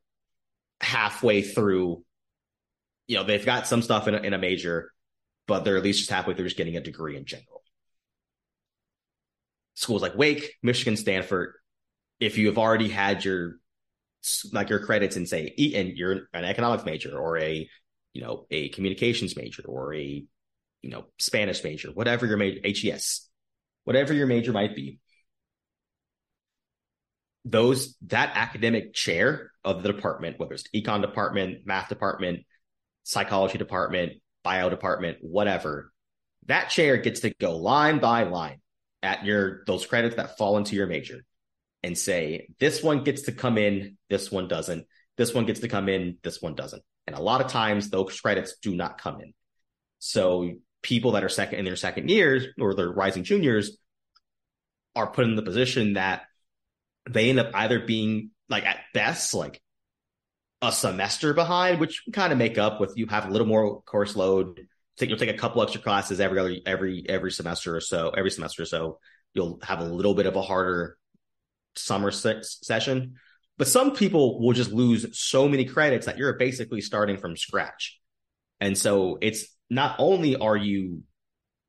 [0.81, 2.05] halfway through
[3.07, 4.93] you know they've got some stuff in a, in a major
[5.47, 7.60] but they're at least just halfway through just getting a degree in general
[9.81, 11.55] schools like wake michigan stanford
[12.19, 13.57] if you have already had your
[14.53, 17.69] like your credits in say and you're an economics major or a
[18.13, 20.25] you know a communications major or a
[20.83, 23.31] you know spanish major whatever your major hes
[23.85, 25.01] whatever your major might be,
[27.45, 32.41] those that academic chair of the department, whether it's econ department, math department,
[33.03, 34.13] psychology department,
[34.45, 35.93] bio department, whatever,
[36.47, 38.61] that chair gets to go line by line
[39.03, 41.25] at your those credits that fall into your major
[41.83, 44.87] and say this one gets to come in, this one doesn't.
[45.17, 46.83] This one gets to come in, this one doesn't.
[47.07, 49.33] And a lot of times those credits do not come in.
[49.99, 53.77] So people that are second in their second years or they're rising juniors
[54.97, 56.23] are put in the position that
[57.09, 59.61] they end up either being like at best like
[60.63, 64.15] a semester behind, which kind of make up with you have a little more course
[64.15, 64.67] load.
[65.09, 68.11] You'll take a couple extra classes every other every every semester or so.
[68.11, 68.99] Every semester or so,
[69.35, 70.97] you'll have a little bit of a harder
[71.77, 73.15] summer se- session.
[73.59, 78.01] But some people will just lose so many credits that you're basically starting from scratch.
[78.61, 81.03] And so it's not only are you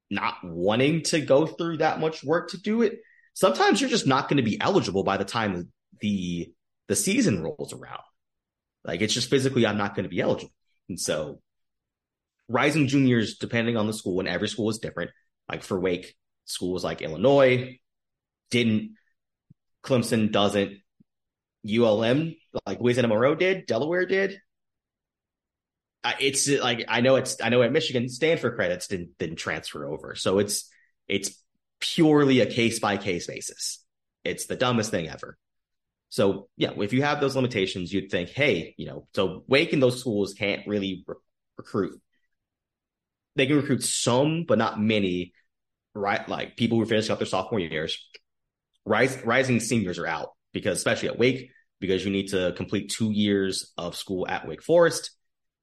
[0.09, 2.99] not wanting to go through that much work to do it,
[3.33, 6.51] sometimes you're just not going to be eligible by the time the
[6.87, 8.01] the season rolls around.
[8.83, 10.53] Like it's just physically, I'm not going to be eligible.
[10.89, 11.41] And so
[12.51, 15.11] rising juniors, depending on the school, and every school is different.
[15.49, 17.79] Like for Wake, schools like Illinois
[18.49, 18.95] didn't,
[19.83, 20.77] Clemson doesn't,
[21.65, 22.35] ULM,
[22.65, 24.39] like Louisiana Monroe did, Delaware did
[26.19, 30.15] it's like I know it's I know at Michigan Stanford credits didn't didn't transfer over,
[30.15, 30.69] so it's
[31.07, 31.41] it's
[31.79, 33.83] purely a case by case basis.
[34.23, 35.37] It's the dumbest thing ever.
[36.09, 39.81] So yeah, if you have those limitations, you'd think, hey, you know, so Wake and
[39.81, 41.15] those schools can't really re-
[41.57, 42.01] recruit.
[43.35, 45.33] They can recruit some, but not many
[45.93, 46.27] right?
[46.27, 47.97] Like people who finish up their sophomore years,
[48.85, 53.11] rise, rising seniors are out because, especially at Wake, because you need to complete two
[53.11, 55.11] years of school at Wake Forest.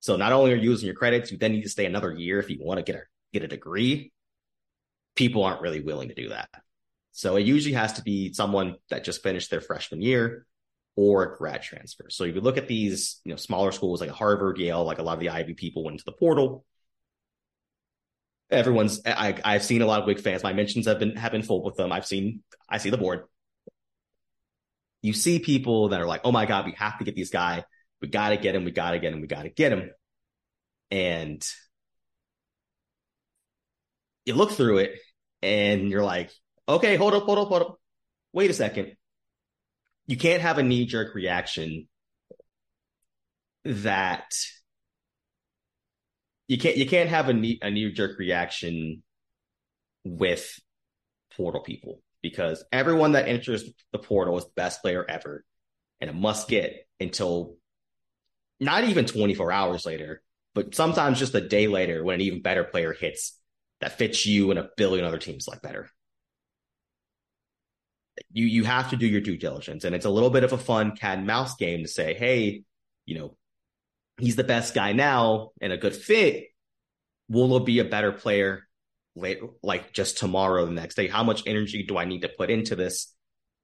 [0.01, 2.39] So not only are you using your credits, you then need to stay another year
[2.39, 4.13] if you want to get a get a degree.
[5.17, 6.49] People aren't really willing to do that.
[7.13, 10.47] So it usually has to be someone that just finished their freshman year
[10.95, 12.07] or a grad transfer.
[12.11, 15.03] So if you look at these, you know, smaller schools like Harvard, Yale, like a
[15.03, 16.65] lot of the Ivy people went into the portal.
[18.51, 20.43] Everyone's I I've seen a lot of Wake fans.
[20.43, 21.93] My mentions have been have been full with them.
[21.93, 23.25] I've seen I see the board.
[25.03, 27.65] You see people that are like, oh my God, we have to get these guy.
[28.01, 29.91] We gotta get him, we gotta get him, we gotta get him.
[30.91, 31.47] And
[34.25, 34.93] you look through it
[35.43, 36.31] and you're like,
[36.69, 37.81] okay, hold up, hold up, hold up.
[38.33, 38.97] Wait a second.
[40.07, 41.89] You can't have a knee jerk reaction
[43.65, 44.35] that
[46.49, 49.03] you can't you can't have a knee a knee jerk reaction
[50.05, 50.59] with
[51.37, 55.45] portal people because everyone that enters the portal is the best player ever
[56.01, 57.57] and a must get until
[58.61, 60.23] not even 24 hours later,
[60.55, 63.39] but sometimes just a day later when an even better player hits
[63.81, 65.89] that fits you and a billion other teams like better.
[68.33, 70.59] You you have to do your due diligence, and it's a little bit of a
[70.59, 72.65] fun cat and mouse game to say, hey,
[73.07, 73.37] you know,
[74.19, 76.49] he's the best guy now and a good fit.
[77.29, 78.67] Will be a better player
[79.15, 81.09] late, like just tomorrow, the next day?
[81.09, 83.15] How much energy do I need to put into this?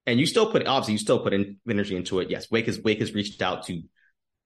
[0.07, 2.31] And you still put obviously you still put in energy into it.
[2.31, 3.83] Yes, Wake has Wake has reached out to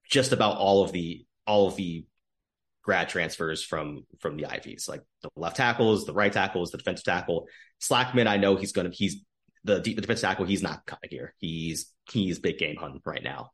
[0.09, 2.05] just about all of the all of the
[2.81, 7.05] grad transfers from from the Ivies, like the left tackles, the right tackles, the defensive
[7.05, 7.47] tackle.
[7.81, 9.17] Slackman, I know he's gonna he's
[9.65, 10.45] the, the defensive tackle.
[10.45, 11.33] He's not coming here.
[11.39, 13.51] He's he's big game hunting right now.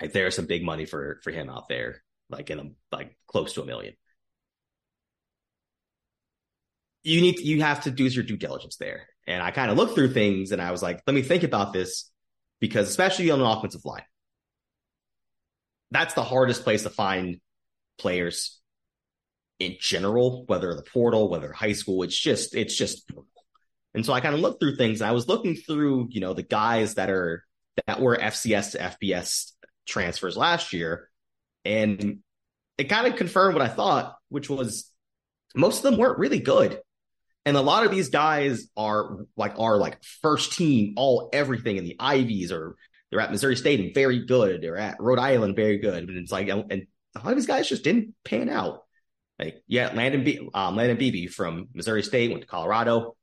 [0.00, 2.64] Like, there's some big money for for him out there, like in a,
[2.94, 3.94] like close to a million.
[7.02, 9.08] You need you have to do your due diligence there.
[9.26, 11.72] And I kind of looked through things and I was like, let me think about
[11.72, 12.10] this
[12.60, 14.04] because especially on the offensive line,
[15.90, 17.40] that's the hardest place to find
[17.98, 18.60] players
[19.58, 22.02] in general, whether the portal, whether high school.
[22.02, 23.10] It's just, it's just,
[23.94, 25.00] and so I kind of looked through things.
[25.00, 27.44] I was looking through, you know, the guys that are,
[27.86, 29.52] that were FCS to FBS
[29.86, 31.08] transfers last year.
[31.64, 32.20] And
[32.78, 34.90] it kind of confirmed what I thought, which was
[35.54, 36.80] most of them weren't really good.
[37.46, 41.84] And a lot of these guys are like, are like first team, all everything in
[41.84, 42.76] the Ivies or
[43.10, 44.62] they're at Missouri State and very good.
[44.62, 46.08] They're at Rhode Island, very good.
[46.08, 48.80] And it's like, and a lot of these guys just didn't pan out.
[49.38, 53.14] Like, yeah, Landon, Be- um, Landon Beebe from Missouri State went to Colorado.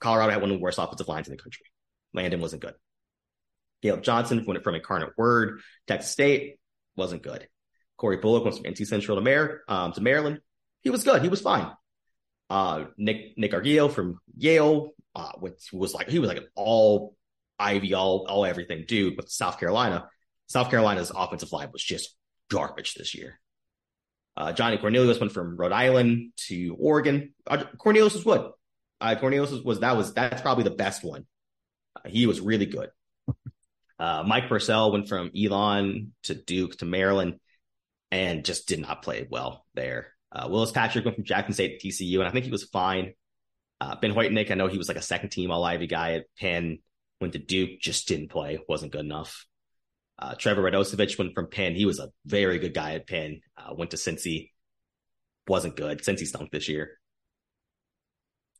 [0.00, 1.66] Colorado had one of the worst offensive lines in the country.
[2.12, 2.74] Landon wasn't good.
[3.84, 6.56] Caleb Johnson went from Incarnate Word, Texas State,
[6.96, 7.46] wasn't good.
[7.98, 10.40] Corey Bullock went from NC Central to, Mar- um, to Maryland.
[10.80, 11.20] He was good.
[11.20, 11.70] He was fine.
[12.48, 17.14] Uh, Nick Nick Gargiulo from Yale, uh, which was like he was like an all
[17.58, 20.08] Ivy, all all everything dude with South Carolina.
[20.46, 22.16] South Carolina's offensive line was just
[22.50, 23.38] garbage this year.
[24.34, 27.34] Uh, Ajani Cornelius went from Rhode Island to Oregon.
[27.46, 28.50] Uh, Cornelius was good.
[29.00, 31.26] Uh, Cornelius was, was, that was that's probably the best one.
[31.96, 32.88] Uh, he was really good.
[33.98, 37.38] Uh, Mike Purcell went from Elon to Duke to Maryland,
[38.10, 40.08] and just did not play well there.
[40.32, 43.14] Uh, Willis Patrick went from Jackson State to TCU, and I think he was fine.
[43.80, 46.26] Uh, ben Whitenick, I know he was like a second team All Ivy guy at
[46.38, 46.78] Penn.
[47.20, 49.46] Went to Duke, just didn't play, wasn't good enough.
[50.18, 51.74] Uh, Trevor Radosevich went from Penn.
[51.74, 53.40] He was a very good guy at Penn.
[53.56, 54.50] Uh, went to Cincy.
[55.48, 55.98] Wasn't good.
[56.00, 56.98] Cincy stunk this year.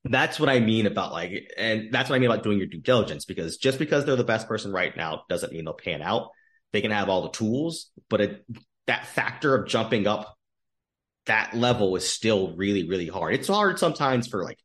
[0.04, 2.80] That's what I mean about like, and that's what I mean about doing your due
[2.80, 6.30] diligence because just because they're the best person right now doesn't mean they'll pan out.
[6.72, 8.44] They can have all the tools, but it,
[8.86, 10.36] that factor of jumping up
[11.26, 13.34] that level is still really, really hard.
[13.34, 14.58] It's hard sometimes for like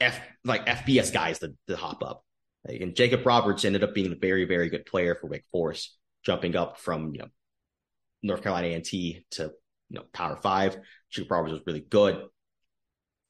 [0.00, 2.24] F, like FBS guys to, to hop up.
[2.66, 5.96] Like, and Jacob Roberts ended up being a very, very good player for Wake Forest
[6.24, 7.28] jumping up from you know
[8.22, 9.52] North Carolina A&T to
[9.90, 10.78] you know Power Five.
[11.10, 12.24] Jacob Roberts was really good.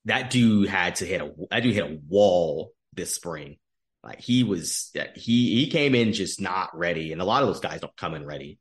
[0.06, 3.56] That dude had to hit a that dude hit a wall this spring.
[4.02, 7.60] Like he was he he came in just not ready, and a lot of those
[7.60, 8.58] guys don't come in ready.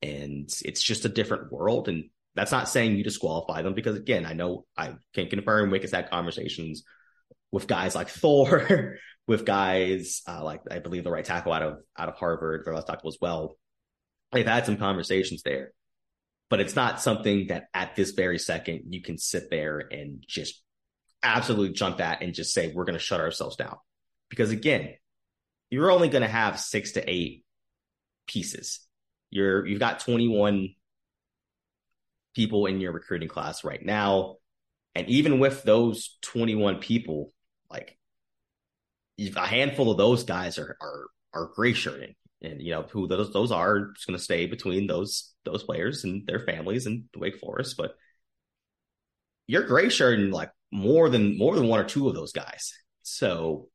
[0.00, 2.04] And it's just a different world, and
[2.34, 5.92] that's not saying you disqualify them because again, I know I can confirm Wake has
[5.92, 6.82] had conversations
[7.50, 8.96] with guys like Thor
[9.26, 12.74] with guys uh, like I believe the right tackle out of out of Harvard, their
[12.74, 13.56] left tackle as well.
[14.32, 15.72] They've had some conversations there,
[16.52, 20.62] but it's not something that at this very second you can sit there and just
[21.22, 23.78] absolutely jump at and just say we're going to shut ourselves down
[24.28, 24.92] because again,
[25.70, 27.46] you're only going to have six to eight
[28.26, 28.80] pieces.
[29.30, 30.74] You're you've got 21
[32.34, 34.36] people in your recruiting class right now.
[34.94, 37.32] And even with those 21 people,
[37.70, 37.96] like
[39.18, 42.14] a handful of those guys are are are gray shirting.
[42.42, 46.04] And you know who those those are just going to stay between those those players
[46.04, 47.76] and their families and the Wake Forest.
[47.76, 47.94] But
[49.46, 52.72] you're gray shirting like more than more than one or two of those guys.
[53.02, 53.68] So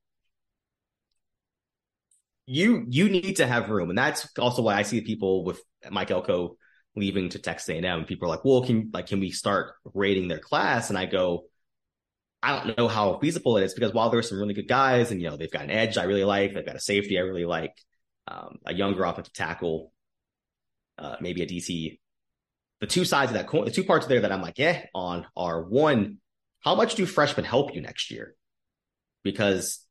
[2.46, 6.12] you you need to have room, and that's also why I see people with Mike
[6.12, 6.58] Elko
[6.96, 7.86] leaving to Texas A&M.
[7.86, 11.06] And People are like, "Well, can like can we start rating their class?" And I
[11.06, 11.46] go,
[12.42, 15.22] I don't know how feasible it is because while there's some really good guys, and
[15.22, 17.46] you know they've got an edge I really like, they've got a safety I really
[17.46, 17.74] like,
[18.28, 19.92] um, a younger offensive tackle,
[20.98, 22.00] uh, maybe a DC.
[22.80, 25.26] The two sides of that coin, the two parts there that I'm like, yeah, on
[25.36, 26.18] are one,
[26.60, 28.36] how much do freshmen help you next year?
[29.24, 29.84] Because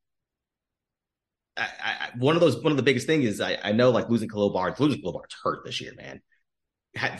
[1.56, 4.08] I, I, one of those, one of the biggest things is I, I know like
[4.08, 6.20] losing Khalil Barnes, losing Khalil Barnes hurt this year, man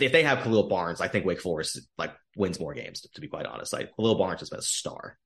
[0.00, 3.02] if they have Khalil Barnes, I think Wake Forest like wins more games.
[3.02, 5.18] To, to be quite honest, like Khalil Barnes has been a star.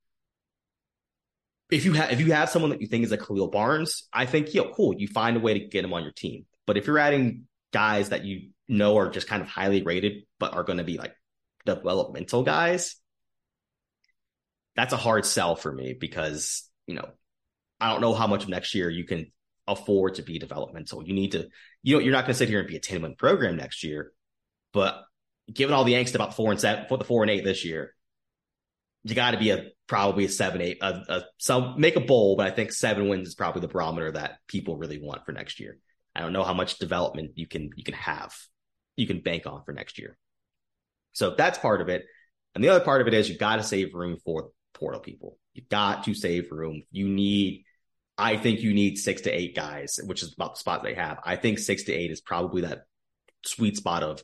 [1.70, 4.26] If you have if you have someone that you think is a Khalil Barnes, I
[4.26, 4.94] think yo cool.
[4.94, 6.46] You find a way to get him on your team.
[6.66, 10.54] But if you're adding guys that you know are just kind of highly rated but
[10.54, 11.14] are going to be like
[11.66, 12.96] developmental guys,
[14.76, 17.08] that's a hard sell for me because you know
[17.80, 19.30] I don't know how much of next year you can
[19.66, 21.06] afford to be developmental.
[21.06, 21.48] You need to
[21.82, 23.84] you know you're not going to sit here and be a 10 win program next
[23.84, 24.12] year
[24.72, 25.04] but
[25.52, 27.94] given all the angst about four and seven for the four and eight this year,
[29.04, 32.36] you got to be a probably a seven, eight, a, a, some make a bowl,
[32.36, 35.60] but I think seven wins is probably the barometer that people really want for next
[35.60, 35.78] year.
[36.14, 38.34] I don't know how much development you can you can have,
[38.96, 40.16] you can bank on for next year.
[41.12, 42.04] So that's part of it,
[42.54, 45.38] and the other part of it is you got to save room for portal people.
[45.54, 46.82] You got to save room.
[46.92, 47.64] You need,
[48.16, 51.18] I think you need six to eight guys, which is about the spot they have.
[51.24, 52.82] I think six to eight is probably that
[53.44, 54.22] sweet spot of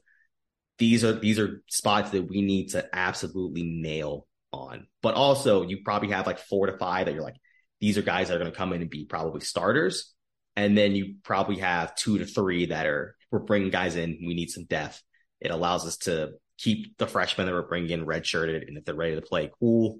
[0.78, 4.86] these are these are spots that we need to absolutely nail on.
[5.02, 7.36] But also, you probably have like four to five that you're like,
[7.80, 10.12] these are guys that are going to come in and be probably starters.
[10.56, 14.18] And then you probably have two to three that are we're bringing guys in.
[14.26, 15.02] We need some depth.
[15.40, 18.94] It allows us to keep the freshmen that we're bringing in redshirted, and if they're
[18.94, 19.98] ready to play, cool.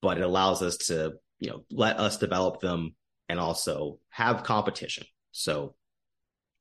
[0.00, 2.96] But it allows us to you know let us develop them
[3.28, 5.06] and also have competition.
[5.30, 5.74] So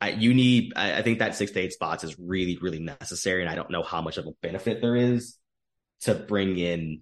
[0.02, 3.42] I, you need, I, I think that six to eight spots is really, really necessary.
[3.42, 5.38] And I don't know how much of a benefit there is
[6.02, 7.02] to bring in,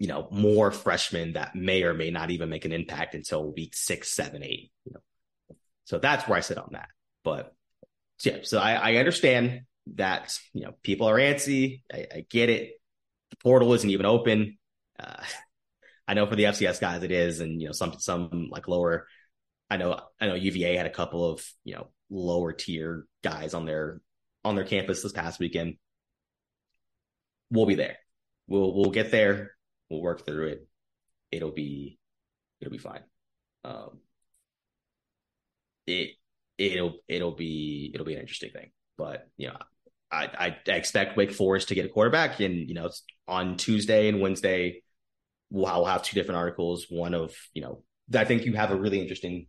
[0.00, 3.76] you know, more freshmen that may or may not even make an impact until week
[3.76, 4.72] six, seven, eight.
[4.84, 6.88] You know, so that's where I sit on that.
[7.22, 7.54] But
[8.18, 9.62] so yeah, so I, I understand
[9.94, 11.82] that you know people are antsy.
[11.92, 12.72] I, I get it.
[13.30, 14.58] The portal isn't even open.
[14.98, 15.22] Uh,
[16.08, 19.06] I know for the FCS guys it is, and you know some some like lower
[19.70, 23.64] I know I know UVA had a couple of you know lower tier guys on
[23.64, 24.00] their
[24.44, 25.76] on their campus this past weekend.
[27.50, 27.98] We'll be there.
[28.48, 29.52] We'll we'll get there.
[29.90, 30.68] We'll work through it.
[31.30, 31.98] It'll be
[32.60, 33.02] it'll be fine.
[33.64, 33.98] Um,
[35.86, 36.10] it
[36.58, 38.70] it'll it'll be it'll be an interesting thing.
[38.96, 39.56] But you know,
[40.10, 42.90] I I, expect Wake Forest to get a quarterback, and you know,
[43.26, 44.82] on Tuesday and Wednesday,
[45.50, 46.86] we'll, we'll have two different articles.
[46.88, 47.82] One of you know,
[48.14, 49.46] I think you have a really interesting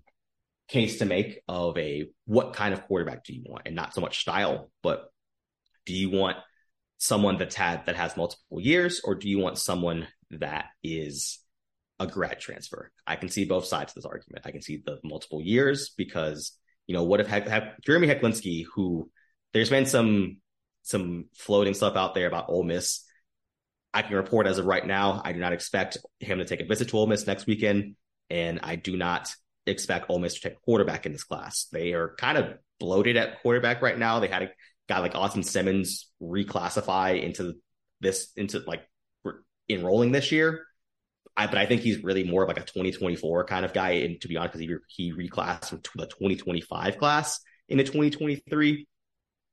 [0.71, 3.99] case to make of a what kind of quarterback do you want and not so
[3.99, 5.11] much style but
[5.85, 6.37] do you want
[6.97, 10.07] someone that's had that has multiple years or do you want someone
[10.39, 11.39] that is
[11.99, 14.97] a grad transfer i can see both sides of this argument i can see the
[15.03, 16.57] multiple years because
[16.88, 17.27] you know what if
[17.84, 19.09] jeremy hecklinski who
[19.53, 20.38] there's been some
[20.84, 23.05] some floating stuff out there about Ole Miss.
[23.93, 26.65] I can report as of right now, I do not expect him to take a
[26.65, 27.95] visit to Ole Miss next weekend,
[28.29, 29.34] and I do not
[29.67, 31.65] expect Ole Miss to take quarterback in this class.
[31.71, 34.19] They are kind of bloated at quarterback right now.
[34.19, 34.49] They had a
[34.88, 37.55] guy like Austin Simmons reclassify into
[37.99, 38.84] this into like
[39.70, 40.66] enrolling this year.
[41.36, 43.91] I, but I think he's really more of like a 2024 kind of guy.
[43.91, 47.39] And to be honest, because he, he reclassed from the 2025 class
[47.70, 48.88] into 2023.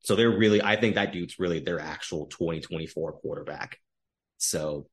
[0.00, 3.78] So they're really, I think that dude's really their actual 2024 quarterback.
[4.38, 4.88] So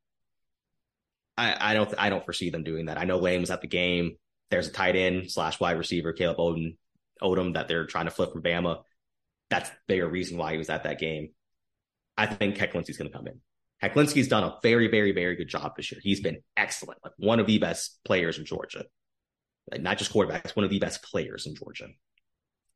[1.38, 3.00] I, I don't, I don't foresee them doing that.
[3.00, 4.18] I know Lane was at the game
[4.50, 6.78] there's a tight end slash wide receiver, Caleb Odom,
[7.22, 8.84] Odom, that they're trying to flip from Bama.
[9.50, 11.30] That's bigger reason why he was at that game.
[12.18, 13.42] I think Hecklinski's going to come in.
[13.90, 16.02] Hecklinski's done a very, very, very good job this year.
[16.04, 18.86] He's been excellent, like one of the best players in Georgia.
[19.72, 21.88] Like not just quarterbacks, one of the best players in Georgia.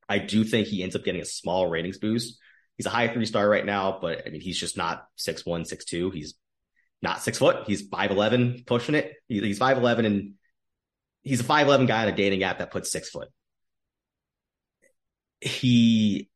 [0.07, 2.39] I do think he ends up getting a small ratings boost.
[2.78, 5.66] He's a high three star right now, but I mean, he's just not six one,
[5.66, 6.10] six two.
[6.12, 6.36] He's
[7.01, 7.64] not six foot.
[7.68, 9.14] He's 5'11 pushing it.
[9.28, 10.34] He's 5'11 and
[11.24, 13.30] he's a 5'11 guy on a dating app that puts six foot.
[15.41, 16.30] He,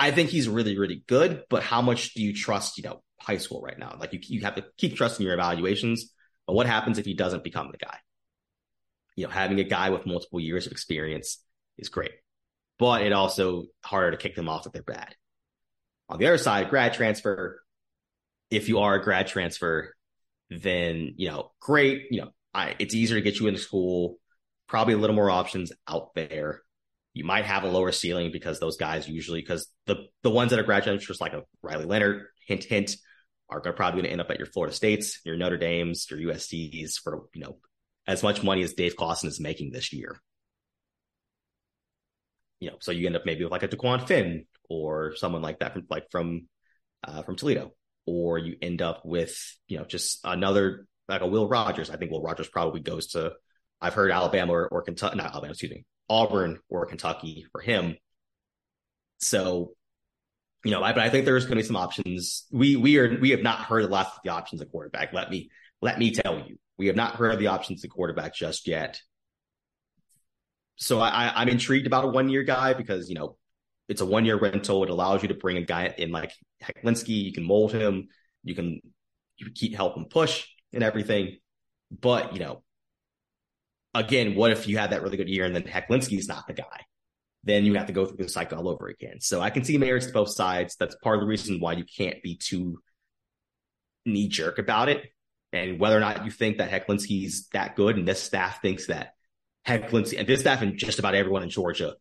[0.00, 3.36] I think he's really, really good, but how much do you trust, you know, high
[3.36, 3.96] school right now.
[3.98, 6.12] Like you, you have to keep trusting your evaluations.
[6.46, 7.98] But what happens if he doesn't become the guy?
[9.16, 11.44] You know, having a guy with multiple years of experience
[11.78, 12.12] is great,
[12.78, 15.14] but it also harder to kick them off if they're bad.
[16.08, 17.62] On the other side, grad transfer.
[18.50, 19.94] If you are a grad transfer,
[20.48, 22.06] then you know, great.
[22.10, 24.18] You know, I, it's easier to get you into school.
[24.66, 26.62] Probably a little more options out there.
[27.12, 30.60] You might have a lower ceiling because those guys usually, because the the ones that
[30.60, 32.96] are grad transfers like a Riley Leonard, hint hint,
[33.48, 36.32] are gonna, probably going to end up at your Florida States, your Notre Dames, your
[36.32, 37.58] USC's for you know
[38.06, 40.20] as much money as Dave Clawson is making this year.
[42.60, 45.60] You know, so you end up maybe with like a DeQuan Finn or someone like
[45.60, 46.46] that from like from
[47.02, 47.72] uh, from Toledo,
[48.06, 49.36] or you end up with
[49.66, 51.90] you know just another like a Will Rogers.
[51.90, 53.32] I think Will Rogers probably goes to
[53.80, 57.96] I've heard Alabama or, or Kentucky, not Alabama, excuse me, Auburn or Kentucky for him.
[59.18, 59.72] So,
[60.64, 62.46] you know, I, but I think there's going to be some options.
[62.50, 65.12] We we are we have not heard the last of the options at quarterback.
[65.12, 65.50] Let me
[65.80, 69.00] let me tell you, we have not heard the options at quarterback just yet.
[70.76, 73.36] So I, I'm intrigued about a one year guy because you know
[73.88, 74.82] it's a one year rental.
[74.82, 76.32] It allows you to bring a guy in like
[76.62, 77.24] Hecklinski.
[77.24, 78.08] You can mold him.
[78.42, 78.80] You can
[79.36, 81.38] you keep help him push and everything.
[81.90, 82.62] But you know,
[83.94, 86.84] again, what if you had that really good year and then Hecklinski's not the guy?
[87.44, 89.20] Then you have to go through the cycle all over again.
[89.20, 90.76] So I can see merits to both sides.
[90.76, 92.80] That's part of the reason why you can't be too
[94.04, 95.06] knee jerk about it.
[95.52, 99.14] And whether or not you think that Hecklinski's that good and this staff thinks that
[99.66, 101.94] Hecklinski and this staff and just about everyone in Georgia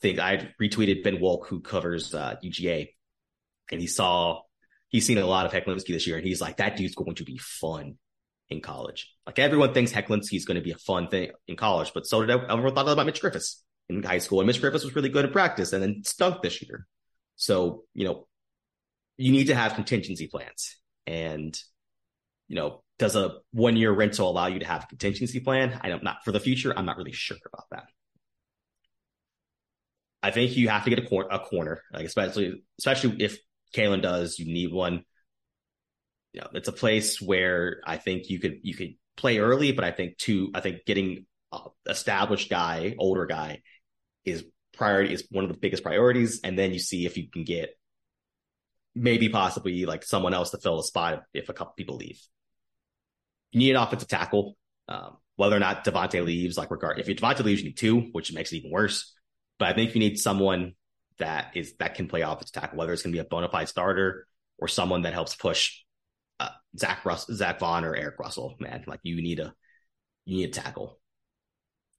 [0.00, 2.88] think I retweeted Ben Wolk, who covers uh, UGA,
[3.70, 4.40] and he saw
[4.88, 7.24] he's seen a lot of Hecklinski this year, and he's like, that dude's going to
[7.24, 7.96] be fun
[8.50, 9.12] in college.
[9.26, 12.30] Like everyone thinks Hecklinski's going to be a fun thing in college, but so did
[12.30, 13.56] everyone thought about Mitch Griffis
[13.88, 14.40] in high school.
[14.40, 16.86] And Mitch Griffis was really good in practice and then stunk this year.
[17.36, 18.26] So, you know,
[19.16, 20.76] you need to have contingency plans.
[21.06, 21.58] And,
[22.48, 25.78] you know, does a one year rental allow you to have a contingency plan?
[25.82, 26.72] I don't not for the future.
[26.76, 27.84] I'm not really sure about that.
[30.22, 33.38] I think you have to get a, cor- a corner, like especially especially if
[33.74, 35.04] Caelen does, you need one
[36.34, 39.84] you know, it's a place where I think you could you could play early, but
[39.84, 41.26] I think too, I think getting
[41.88, 43.62] established guy, older guy,
[44.24, 47.44] is priority is one of the biggest priorities, and then you see if you can
[47.44, 47.78] get
[48.96, 52.20] maybe possibly like someone else to fill a spot if a couple people leave.
[53.52, 54.56] You need an offensive tackle.
[54.88, 58.32] Um, whether or not Devontae leaves, like regard if Devontae leaves, you need two, which
[58.32, 59.14] makes it even worse.
[59.60, 60.74] But I think you need someone
[61.18, 63.68] that is that can play offensive tackle, whether it's going to be a bona fide
[63.68, 64.26] starter
[64.58, 65.83] or someone that helps push
[66.78, 68.84] Zach Russ, Zach Vaughn or Eric Russell, man.
[68.86, 69.54] Like you need a
[70.24, 70.98] you need a tackle,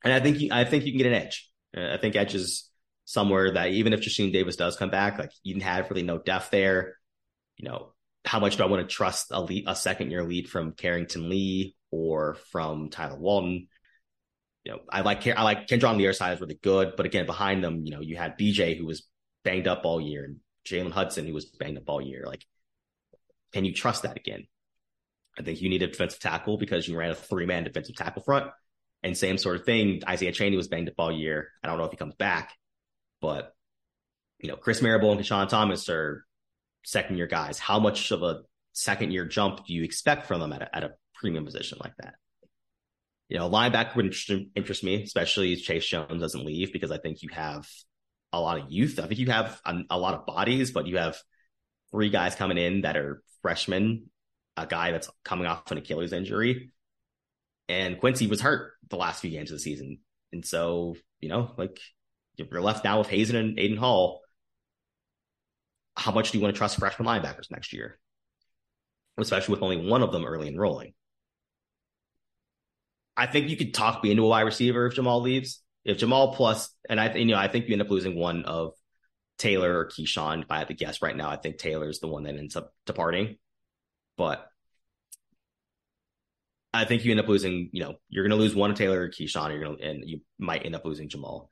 [0.03, 1.49] and I think you, I think you can get an edge.
[1.76, 2.69] Uh, I think edge is
[3.05, 6.49] somewhere that even if Jasheen Davis does come back, like you have really no depth
[6.51, 6.97] there.
[7.57, 7.93] You know,
[8.26, 11.30] how much do I want to trust a lead, a second year lead from Carrington
[11.30, 13.67] Lee or from Tyler Walton?
[14.63, 17.05] You know, I like I like Kendra on the other side is really good, but
[17.05, 19.07] again, behind them, you know, you had BJ who was
[19.43, 22.23] banged up all year and Jalen Hudson who was banged up all year.
[22.26, 22.43] Like
[23.55, 24.47] can you trust that again?
[25.38, 28.24] I think you need a defensive tackle because you ran a three man defensive tackle
[28.24, 28.52] front.
[29.04, 30.02] And same sort of thing.
[30.08, 31.50] Isaiah Chaney was banged up all year.
[31.64, 32.54] I don't know if he comes back,
[33.22, 33.54] but
[34.40, 36.26] you know, Chris Marable and Keyshawn Thomas are
[36.84, 37.60] second year guys.
[37.60, 38.42] How much of a
[38.74, 41.96] second year jump do you expect from them at a, at a premium position like
[41.98, 42.16] that?
[43.30, 46.98] You know, linebacker would interest, interest me, especially if Chase Jones doesn't leave, because I
[46.98, 47.68] think you have
[48.32, 49.00] a lot of youth.
[49.00, 51.18] I think you have a, a lot of bodies, but you have
[51.92, 54.10] three guys coming in that are freshman,
[54.58, 56.72] a guy that's coming off an Achilles injury.
[57.68, 59.99] And Quincy was hurt the last few games of the season.
[60.32, 61.80] And so, you know, like
[62.36, 64.22] you're left now with Hazen and Aiden Hall.
[65.97, 67.97] How much do you want to trust freshman linebackers next year?
[69.18, 70.93] Especially with only one of them early enrolling.
[73.16, 75.62] I think you could talk me into a wide receiver if Jahmal leaves.
[75.86, 78.43] If Jahmal plus, and I, think you know, I think you end up losing one
[78.43, 78.74] of
[79.38, 82.24] Taylor or Keyshawn, if I had to guess right now, I think Taylor's the one
[82.24, 83.38] that ends up departing.
[84.18, 84.47] But
[86.74, 89.09] I think you end up losing, you know, you're going to lose one Taylor or
[89.09, 91.47] Keyshawn, you're gonna, and you might end up losing Jahmal.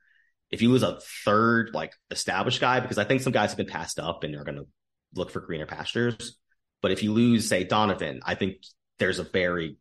[0.50, 3.66] If you lose a third, like established guy, because I think some guys have been
[3.66, 4.66] passed up and are going to
[5.14, 6.38] look for greener pastures.
[6.82, 8.56] But if you lose, say, Donavon, I think
[8.98, 9.78] there's a very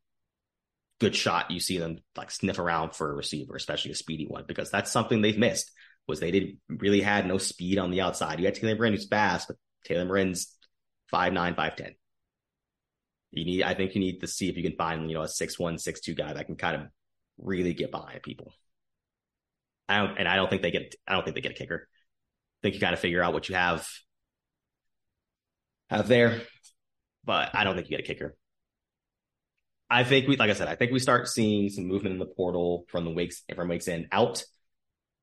[0.99, 4.45] good shot you see them like sniff around for a receiver, especially a speedy one,
[4.47, 5.69] because that's something they've missed
[6.07, 8.39] was they didn't really had no speed on the outside.
[8.39, 10.55] You had Taylor Morin who's fast, but Taylor Morin's
[11.09, 11.95] five nine, five ten.
[13.35, 15.27] You need, I think, you need to see if you can find, you know, a
[15.27, 16.87] six one, six two guy that can kind of
[17.37, 18.53] really get behind people.
[19.89, 21.87] I don't, and I don't think they get, I don't think they get a kicker.
[21.89, 23.87] I think you kind of figure out what you have
[25.89, 26.41] have there.
[27.25, 28.35] but I don't think you get a kicker.
[29.89, 32.25] I think we, like I said, I think we start seeing some movement in the
[32.25, 34.43] portal from the Wakes from Wakes in out.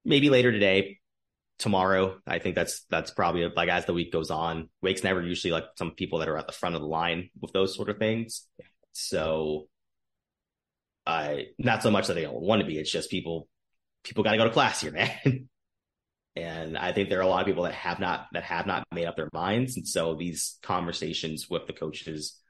[0.04, 0.98] Maybe later today,
[1.60, 2.18] tomorrow.
[2.26, 4.68] I think that's that's probably like as the week goes on.
[4.82, 7.52] Wake's never usually like some people that are at the front of the line with
[7.52, 8.48] those sort of things.
[8.92, 9.68] So
[11.06, 12.78] I not so much that they don't want to be.
[12.78, 13.48] It's just people
[14.02, 14.92] people got to go to class here,
[15.24, 15.48] man.
[16.34, 18.86] and I think there are a lot of people that have not that have not
[18.92, 22.40] made up their minds, and so these conversations with the coaches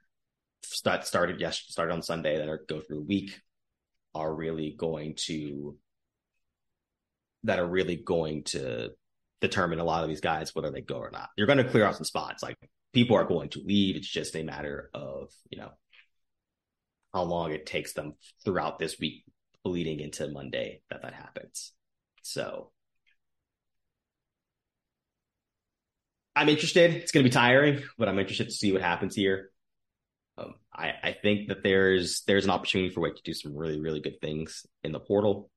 [0.63, 3.39] start, started yes started on Sunday that are go through week
[4.15, 5.77] are really going to
[7.43, 8.91] that are really going to
[9.41, 11.29] determine a lot of these guys whether they go or not.
[11.35, 12.43] You're going to clear out some spots.
[12.43, 12.57] Like
[12.93, 13.95] people are going to leave.
[13.95, 15.71] It's just a matter of you know
[17.13, 18.13] how long it takes them
[18.45, 19.25] throughout this week
[19.65, 21.73] leading into Monday that that happens.
[22.23, 22.71] So
[26.35, 26.93] I'm interested.
[26.93, 29.51] It's going to be tiring, but I'm interested to see what happens here.
[30.37, 33.79] Um, I, I think that there's there's an opportunity for Wake to do some really
[33.79, 35.50] really good things in the portal.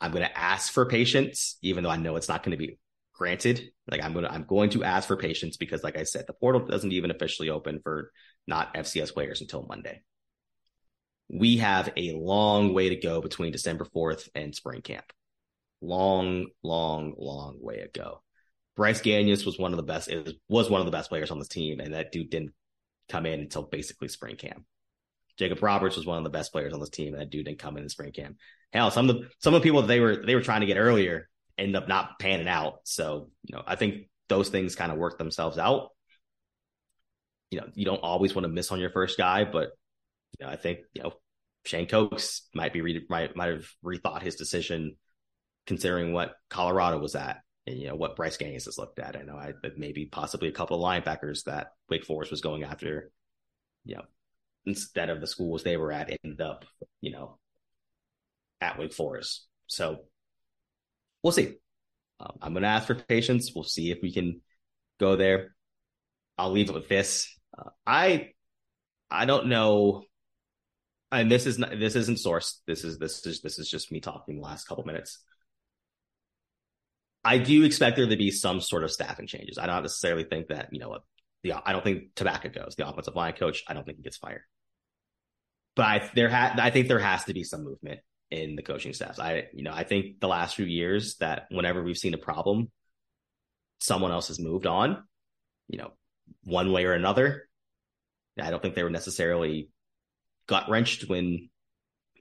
[0.00, 2.78] I'm going to ask for patience, even though I know it's not going to be
[3.14, 3.70] granted.
[3.90, 6.34] Like I'm going to I'm going to ask for patience because, like I said, the
[6.34, 8.10] portal doesn't even officially open for
[8.46, 10.02] not FCS players until Monday.
[11.28, 15.06] We have a long way to go between December 4th and spring camp.
[15.80, 18.22] Long, long, long way to go.
[18.76, 21.38] Bryce Gagnes was one of the best, It was one of the best players on
[21.38, 22.52] this team, and that dude didn't
[23.08, 24.64] come in until basically spring camp.
[25.38, 27.58] Jacob Roberts was one of the best players on this team, and that dude didn't
[27.58, 28.36] come in in spring camp.
[28.72, 30.66] Hell, some of the some of the people that they were they were trying to
[30.66, 31.28] get earlier
[31.58, 32.80] end up not panning out.
[32.84, 35.90] So you know, I think those things kind of work themselves out.
[37.50, 39.70] You know, you don't always want to miss on your first guy, but
[40.38, 41.12] you know, I think you know
[41.64, 44.96] Shane Kochs might be re- might might have rethought his decision
[45.66, 49.16] considering what Colorado was at and you know what Bryce Gagnes has looked at.
[49.16, 53.10] I know I maybe possibly a couple of linebackers that Wake Forest was going after,
[53.84, 54.02] you know,
[54.66, 56.64] instead of the schools they were at ended up,
[57.00, 57.38] you know,
[58.60, 59.46] at Wake Forest.
[59.66, 60.00] So
[61.22, 61.56] we'll see.
[62.20, 63.52] Um, I'm going to ask for patience.
[63.54, 64.40] We'll see if we can
[65.00, 65.54] go there.
[66.38, 67.28] I'll leave it with this.
[67.56, 68.30] Uh, I
[69.10, 70.04] I don't know.
[71.12, 72.56] And this is not, this isn't sourced.
[72.66, 75.22] This is this is this is just me talking the last couple minutes.
[77.24, 79.56] I do expect there to be some sort of staffing changes.
[79.56, 80.98] I don't necessarily think that, you know,
[81.42, 83.64] the, I don't think Tabacca goes, the offensive line coach.
[83.66, 84.42] I don't think he gets fired.
[85.76, 88.00] But I, there ha- I think there has to be some movement
[88.30, 89.18] in the coaching staffs.
[89.18, 92.70] I, you know, I think the last few years that whenever we've seen a problem,
[93.80, 95.04] someone else has moved on,
[95.68, 95.92] you know,
[96.44, 97.48] one way or another.
[98.40, 99.70] I don't think they were necessarily
[100.46, 101.50] gut wrenched when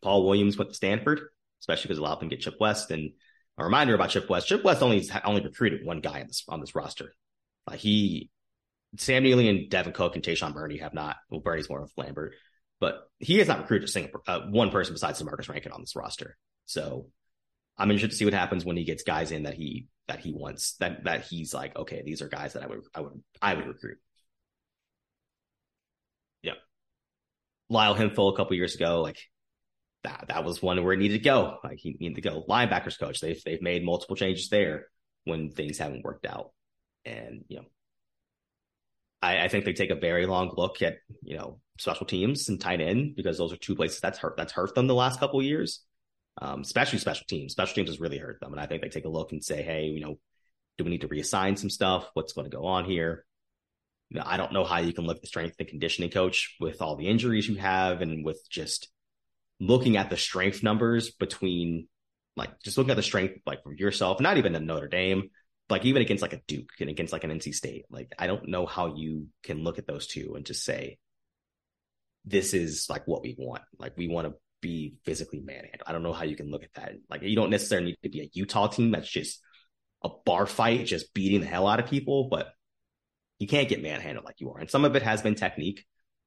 [0.02, 1.22] Paul Williams went to Stanford,
[1.62, 3.12] especially because a lot of them get Chip West and
[3.58, 4.48] a reminder about Chip West.
[4.48, 7.14] Chip West only only recruited one guy on this on this roster.
[7.68, 8.30] Uh, he,
[8.98, 11.16] Sam Neely and Devin Cook and Tayshawn Burney have not.
[11.30, 12.34] Well, Burney's more of Lambert,
[12.84, 15.96] but he has not recruited a single uh, one person besides Marcus Rankin on this
[15.96, 16.36] roster.
[16.66, 17.08] So
[17.78, 20.34] I'm interested to see what happens when he gets guys in that he that he
[20.34, 23.54] wants that that he's like, okay, these are guys that I would I would I
[23.54, 24.00] would recruit.
[26.42, 26.60] Yeah,
[27.70, 29.18] Lyle Hemphill a couple years ago, like
[30.04, 31.60] that that was one where he needed to go.
[31.64, 32.44] Like he needed to go.
[32.50, 33.22] Linebackers coach.
[33.22, 34.88] They've they've made multiple changes there
[35.24, 36.52] when things haven't worked out.
[37.06, 37.66] And you know,
[39.22, 42.60] I, I think they take a very long look at, you know, special teams and
[42.60, 45.42] tight end because those are two places that's hurt that's hurt them the last couple
[45.42, 45.84] years.
[46.42, 47.52] Um, especially special teams.
[47.52, 48.52] Special teams has really hurt them.
[48.52, 50.18] And I think they take a look and say, hey, you know,
[50.78, 52.10] do we need to reassign some stuff?
[52.14, 53.26] What's going to go on here?
[54.10, 56.56] You know, I don't know how you can look at the strength and conditioning coach
[56.60, 58.90] with all the injuries you have and with just
[59.60, 61.88] looking at the strength numbers between
[62.36, 65.30] like just looking at the strength like for yourself, not even in Notre Dame,
[65.70, 67.86] like even against like a Duke and against like an NC State.
[67.90, 70.98] Like I don't know how you can look at those two and just say
[72.26, 73.64] this is like what we want.
[73.78, 75.84] Like we want to be physically manhandled.
[75.86, 76.94] I don't know how you can look at that.
[77.10, 79.42] Like you don't necessarily need to be a Utah team that's just
[80.04, 82.54] a bar fight, just beating the hell out of people, but
[83.40, 84.60] you can't get manhandled like you are.
[84.60, 85.86] And some of it has been technique.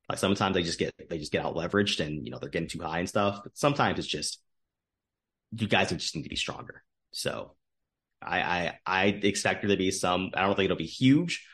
[0.09, 2.69] Like sometimes they just get they just get out leveraged and you know they're getting
[2.69, 3.41] too high and stuff.
[3.43, 4.41] But sometimes it's just
[5.53, 6.85] you guys just need to be stronger.
[7.13, 7.57] So
[8.23, 10.31] I I, I expect there to be some.
[10.35, 11.47] I don't think it'll be huge.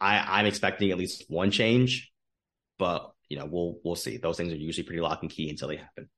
[0.00, 2.12] I I'm expecting at least one change,
[2.78, 4.18] but you know we'll we'll see.
[4.18, 6.10] Those things are usually pretty lock and key until they happen.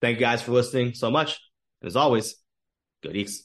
[0.00, 1.38] Thank you guys for listening so much.
[1.80, 2.34] And as always,
[3.04, 3.44] good eats.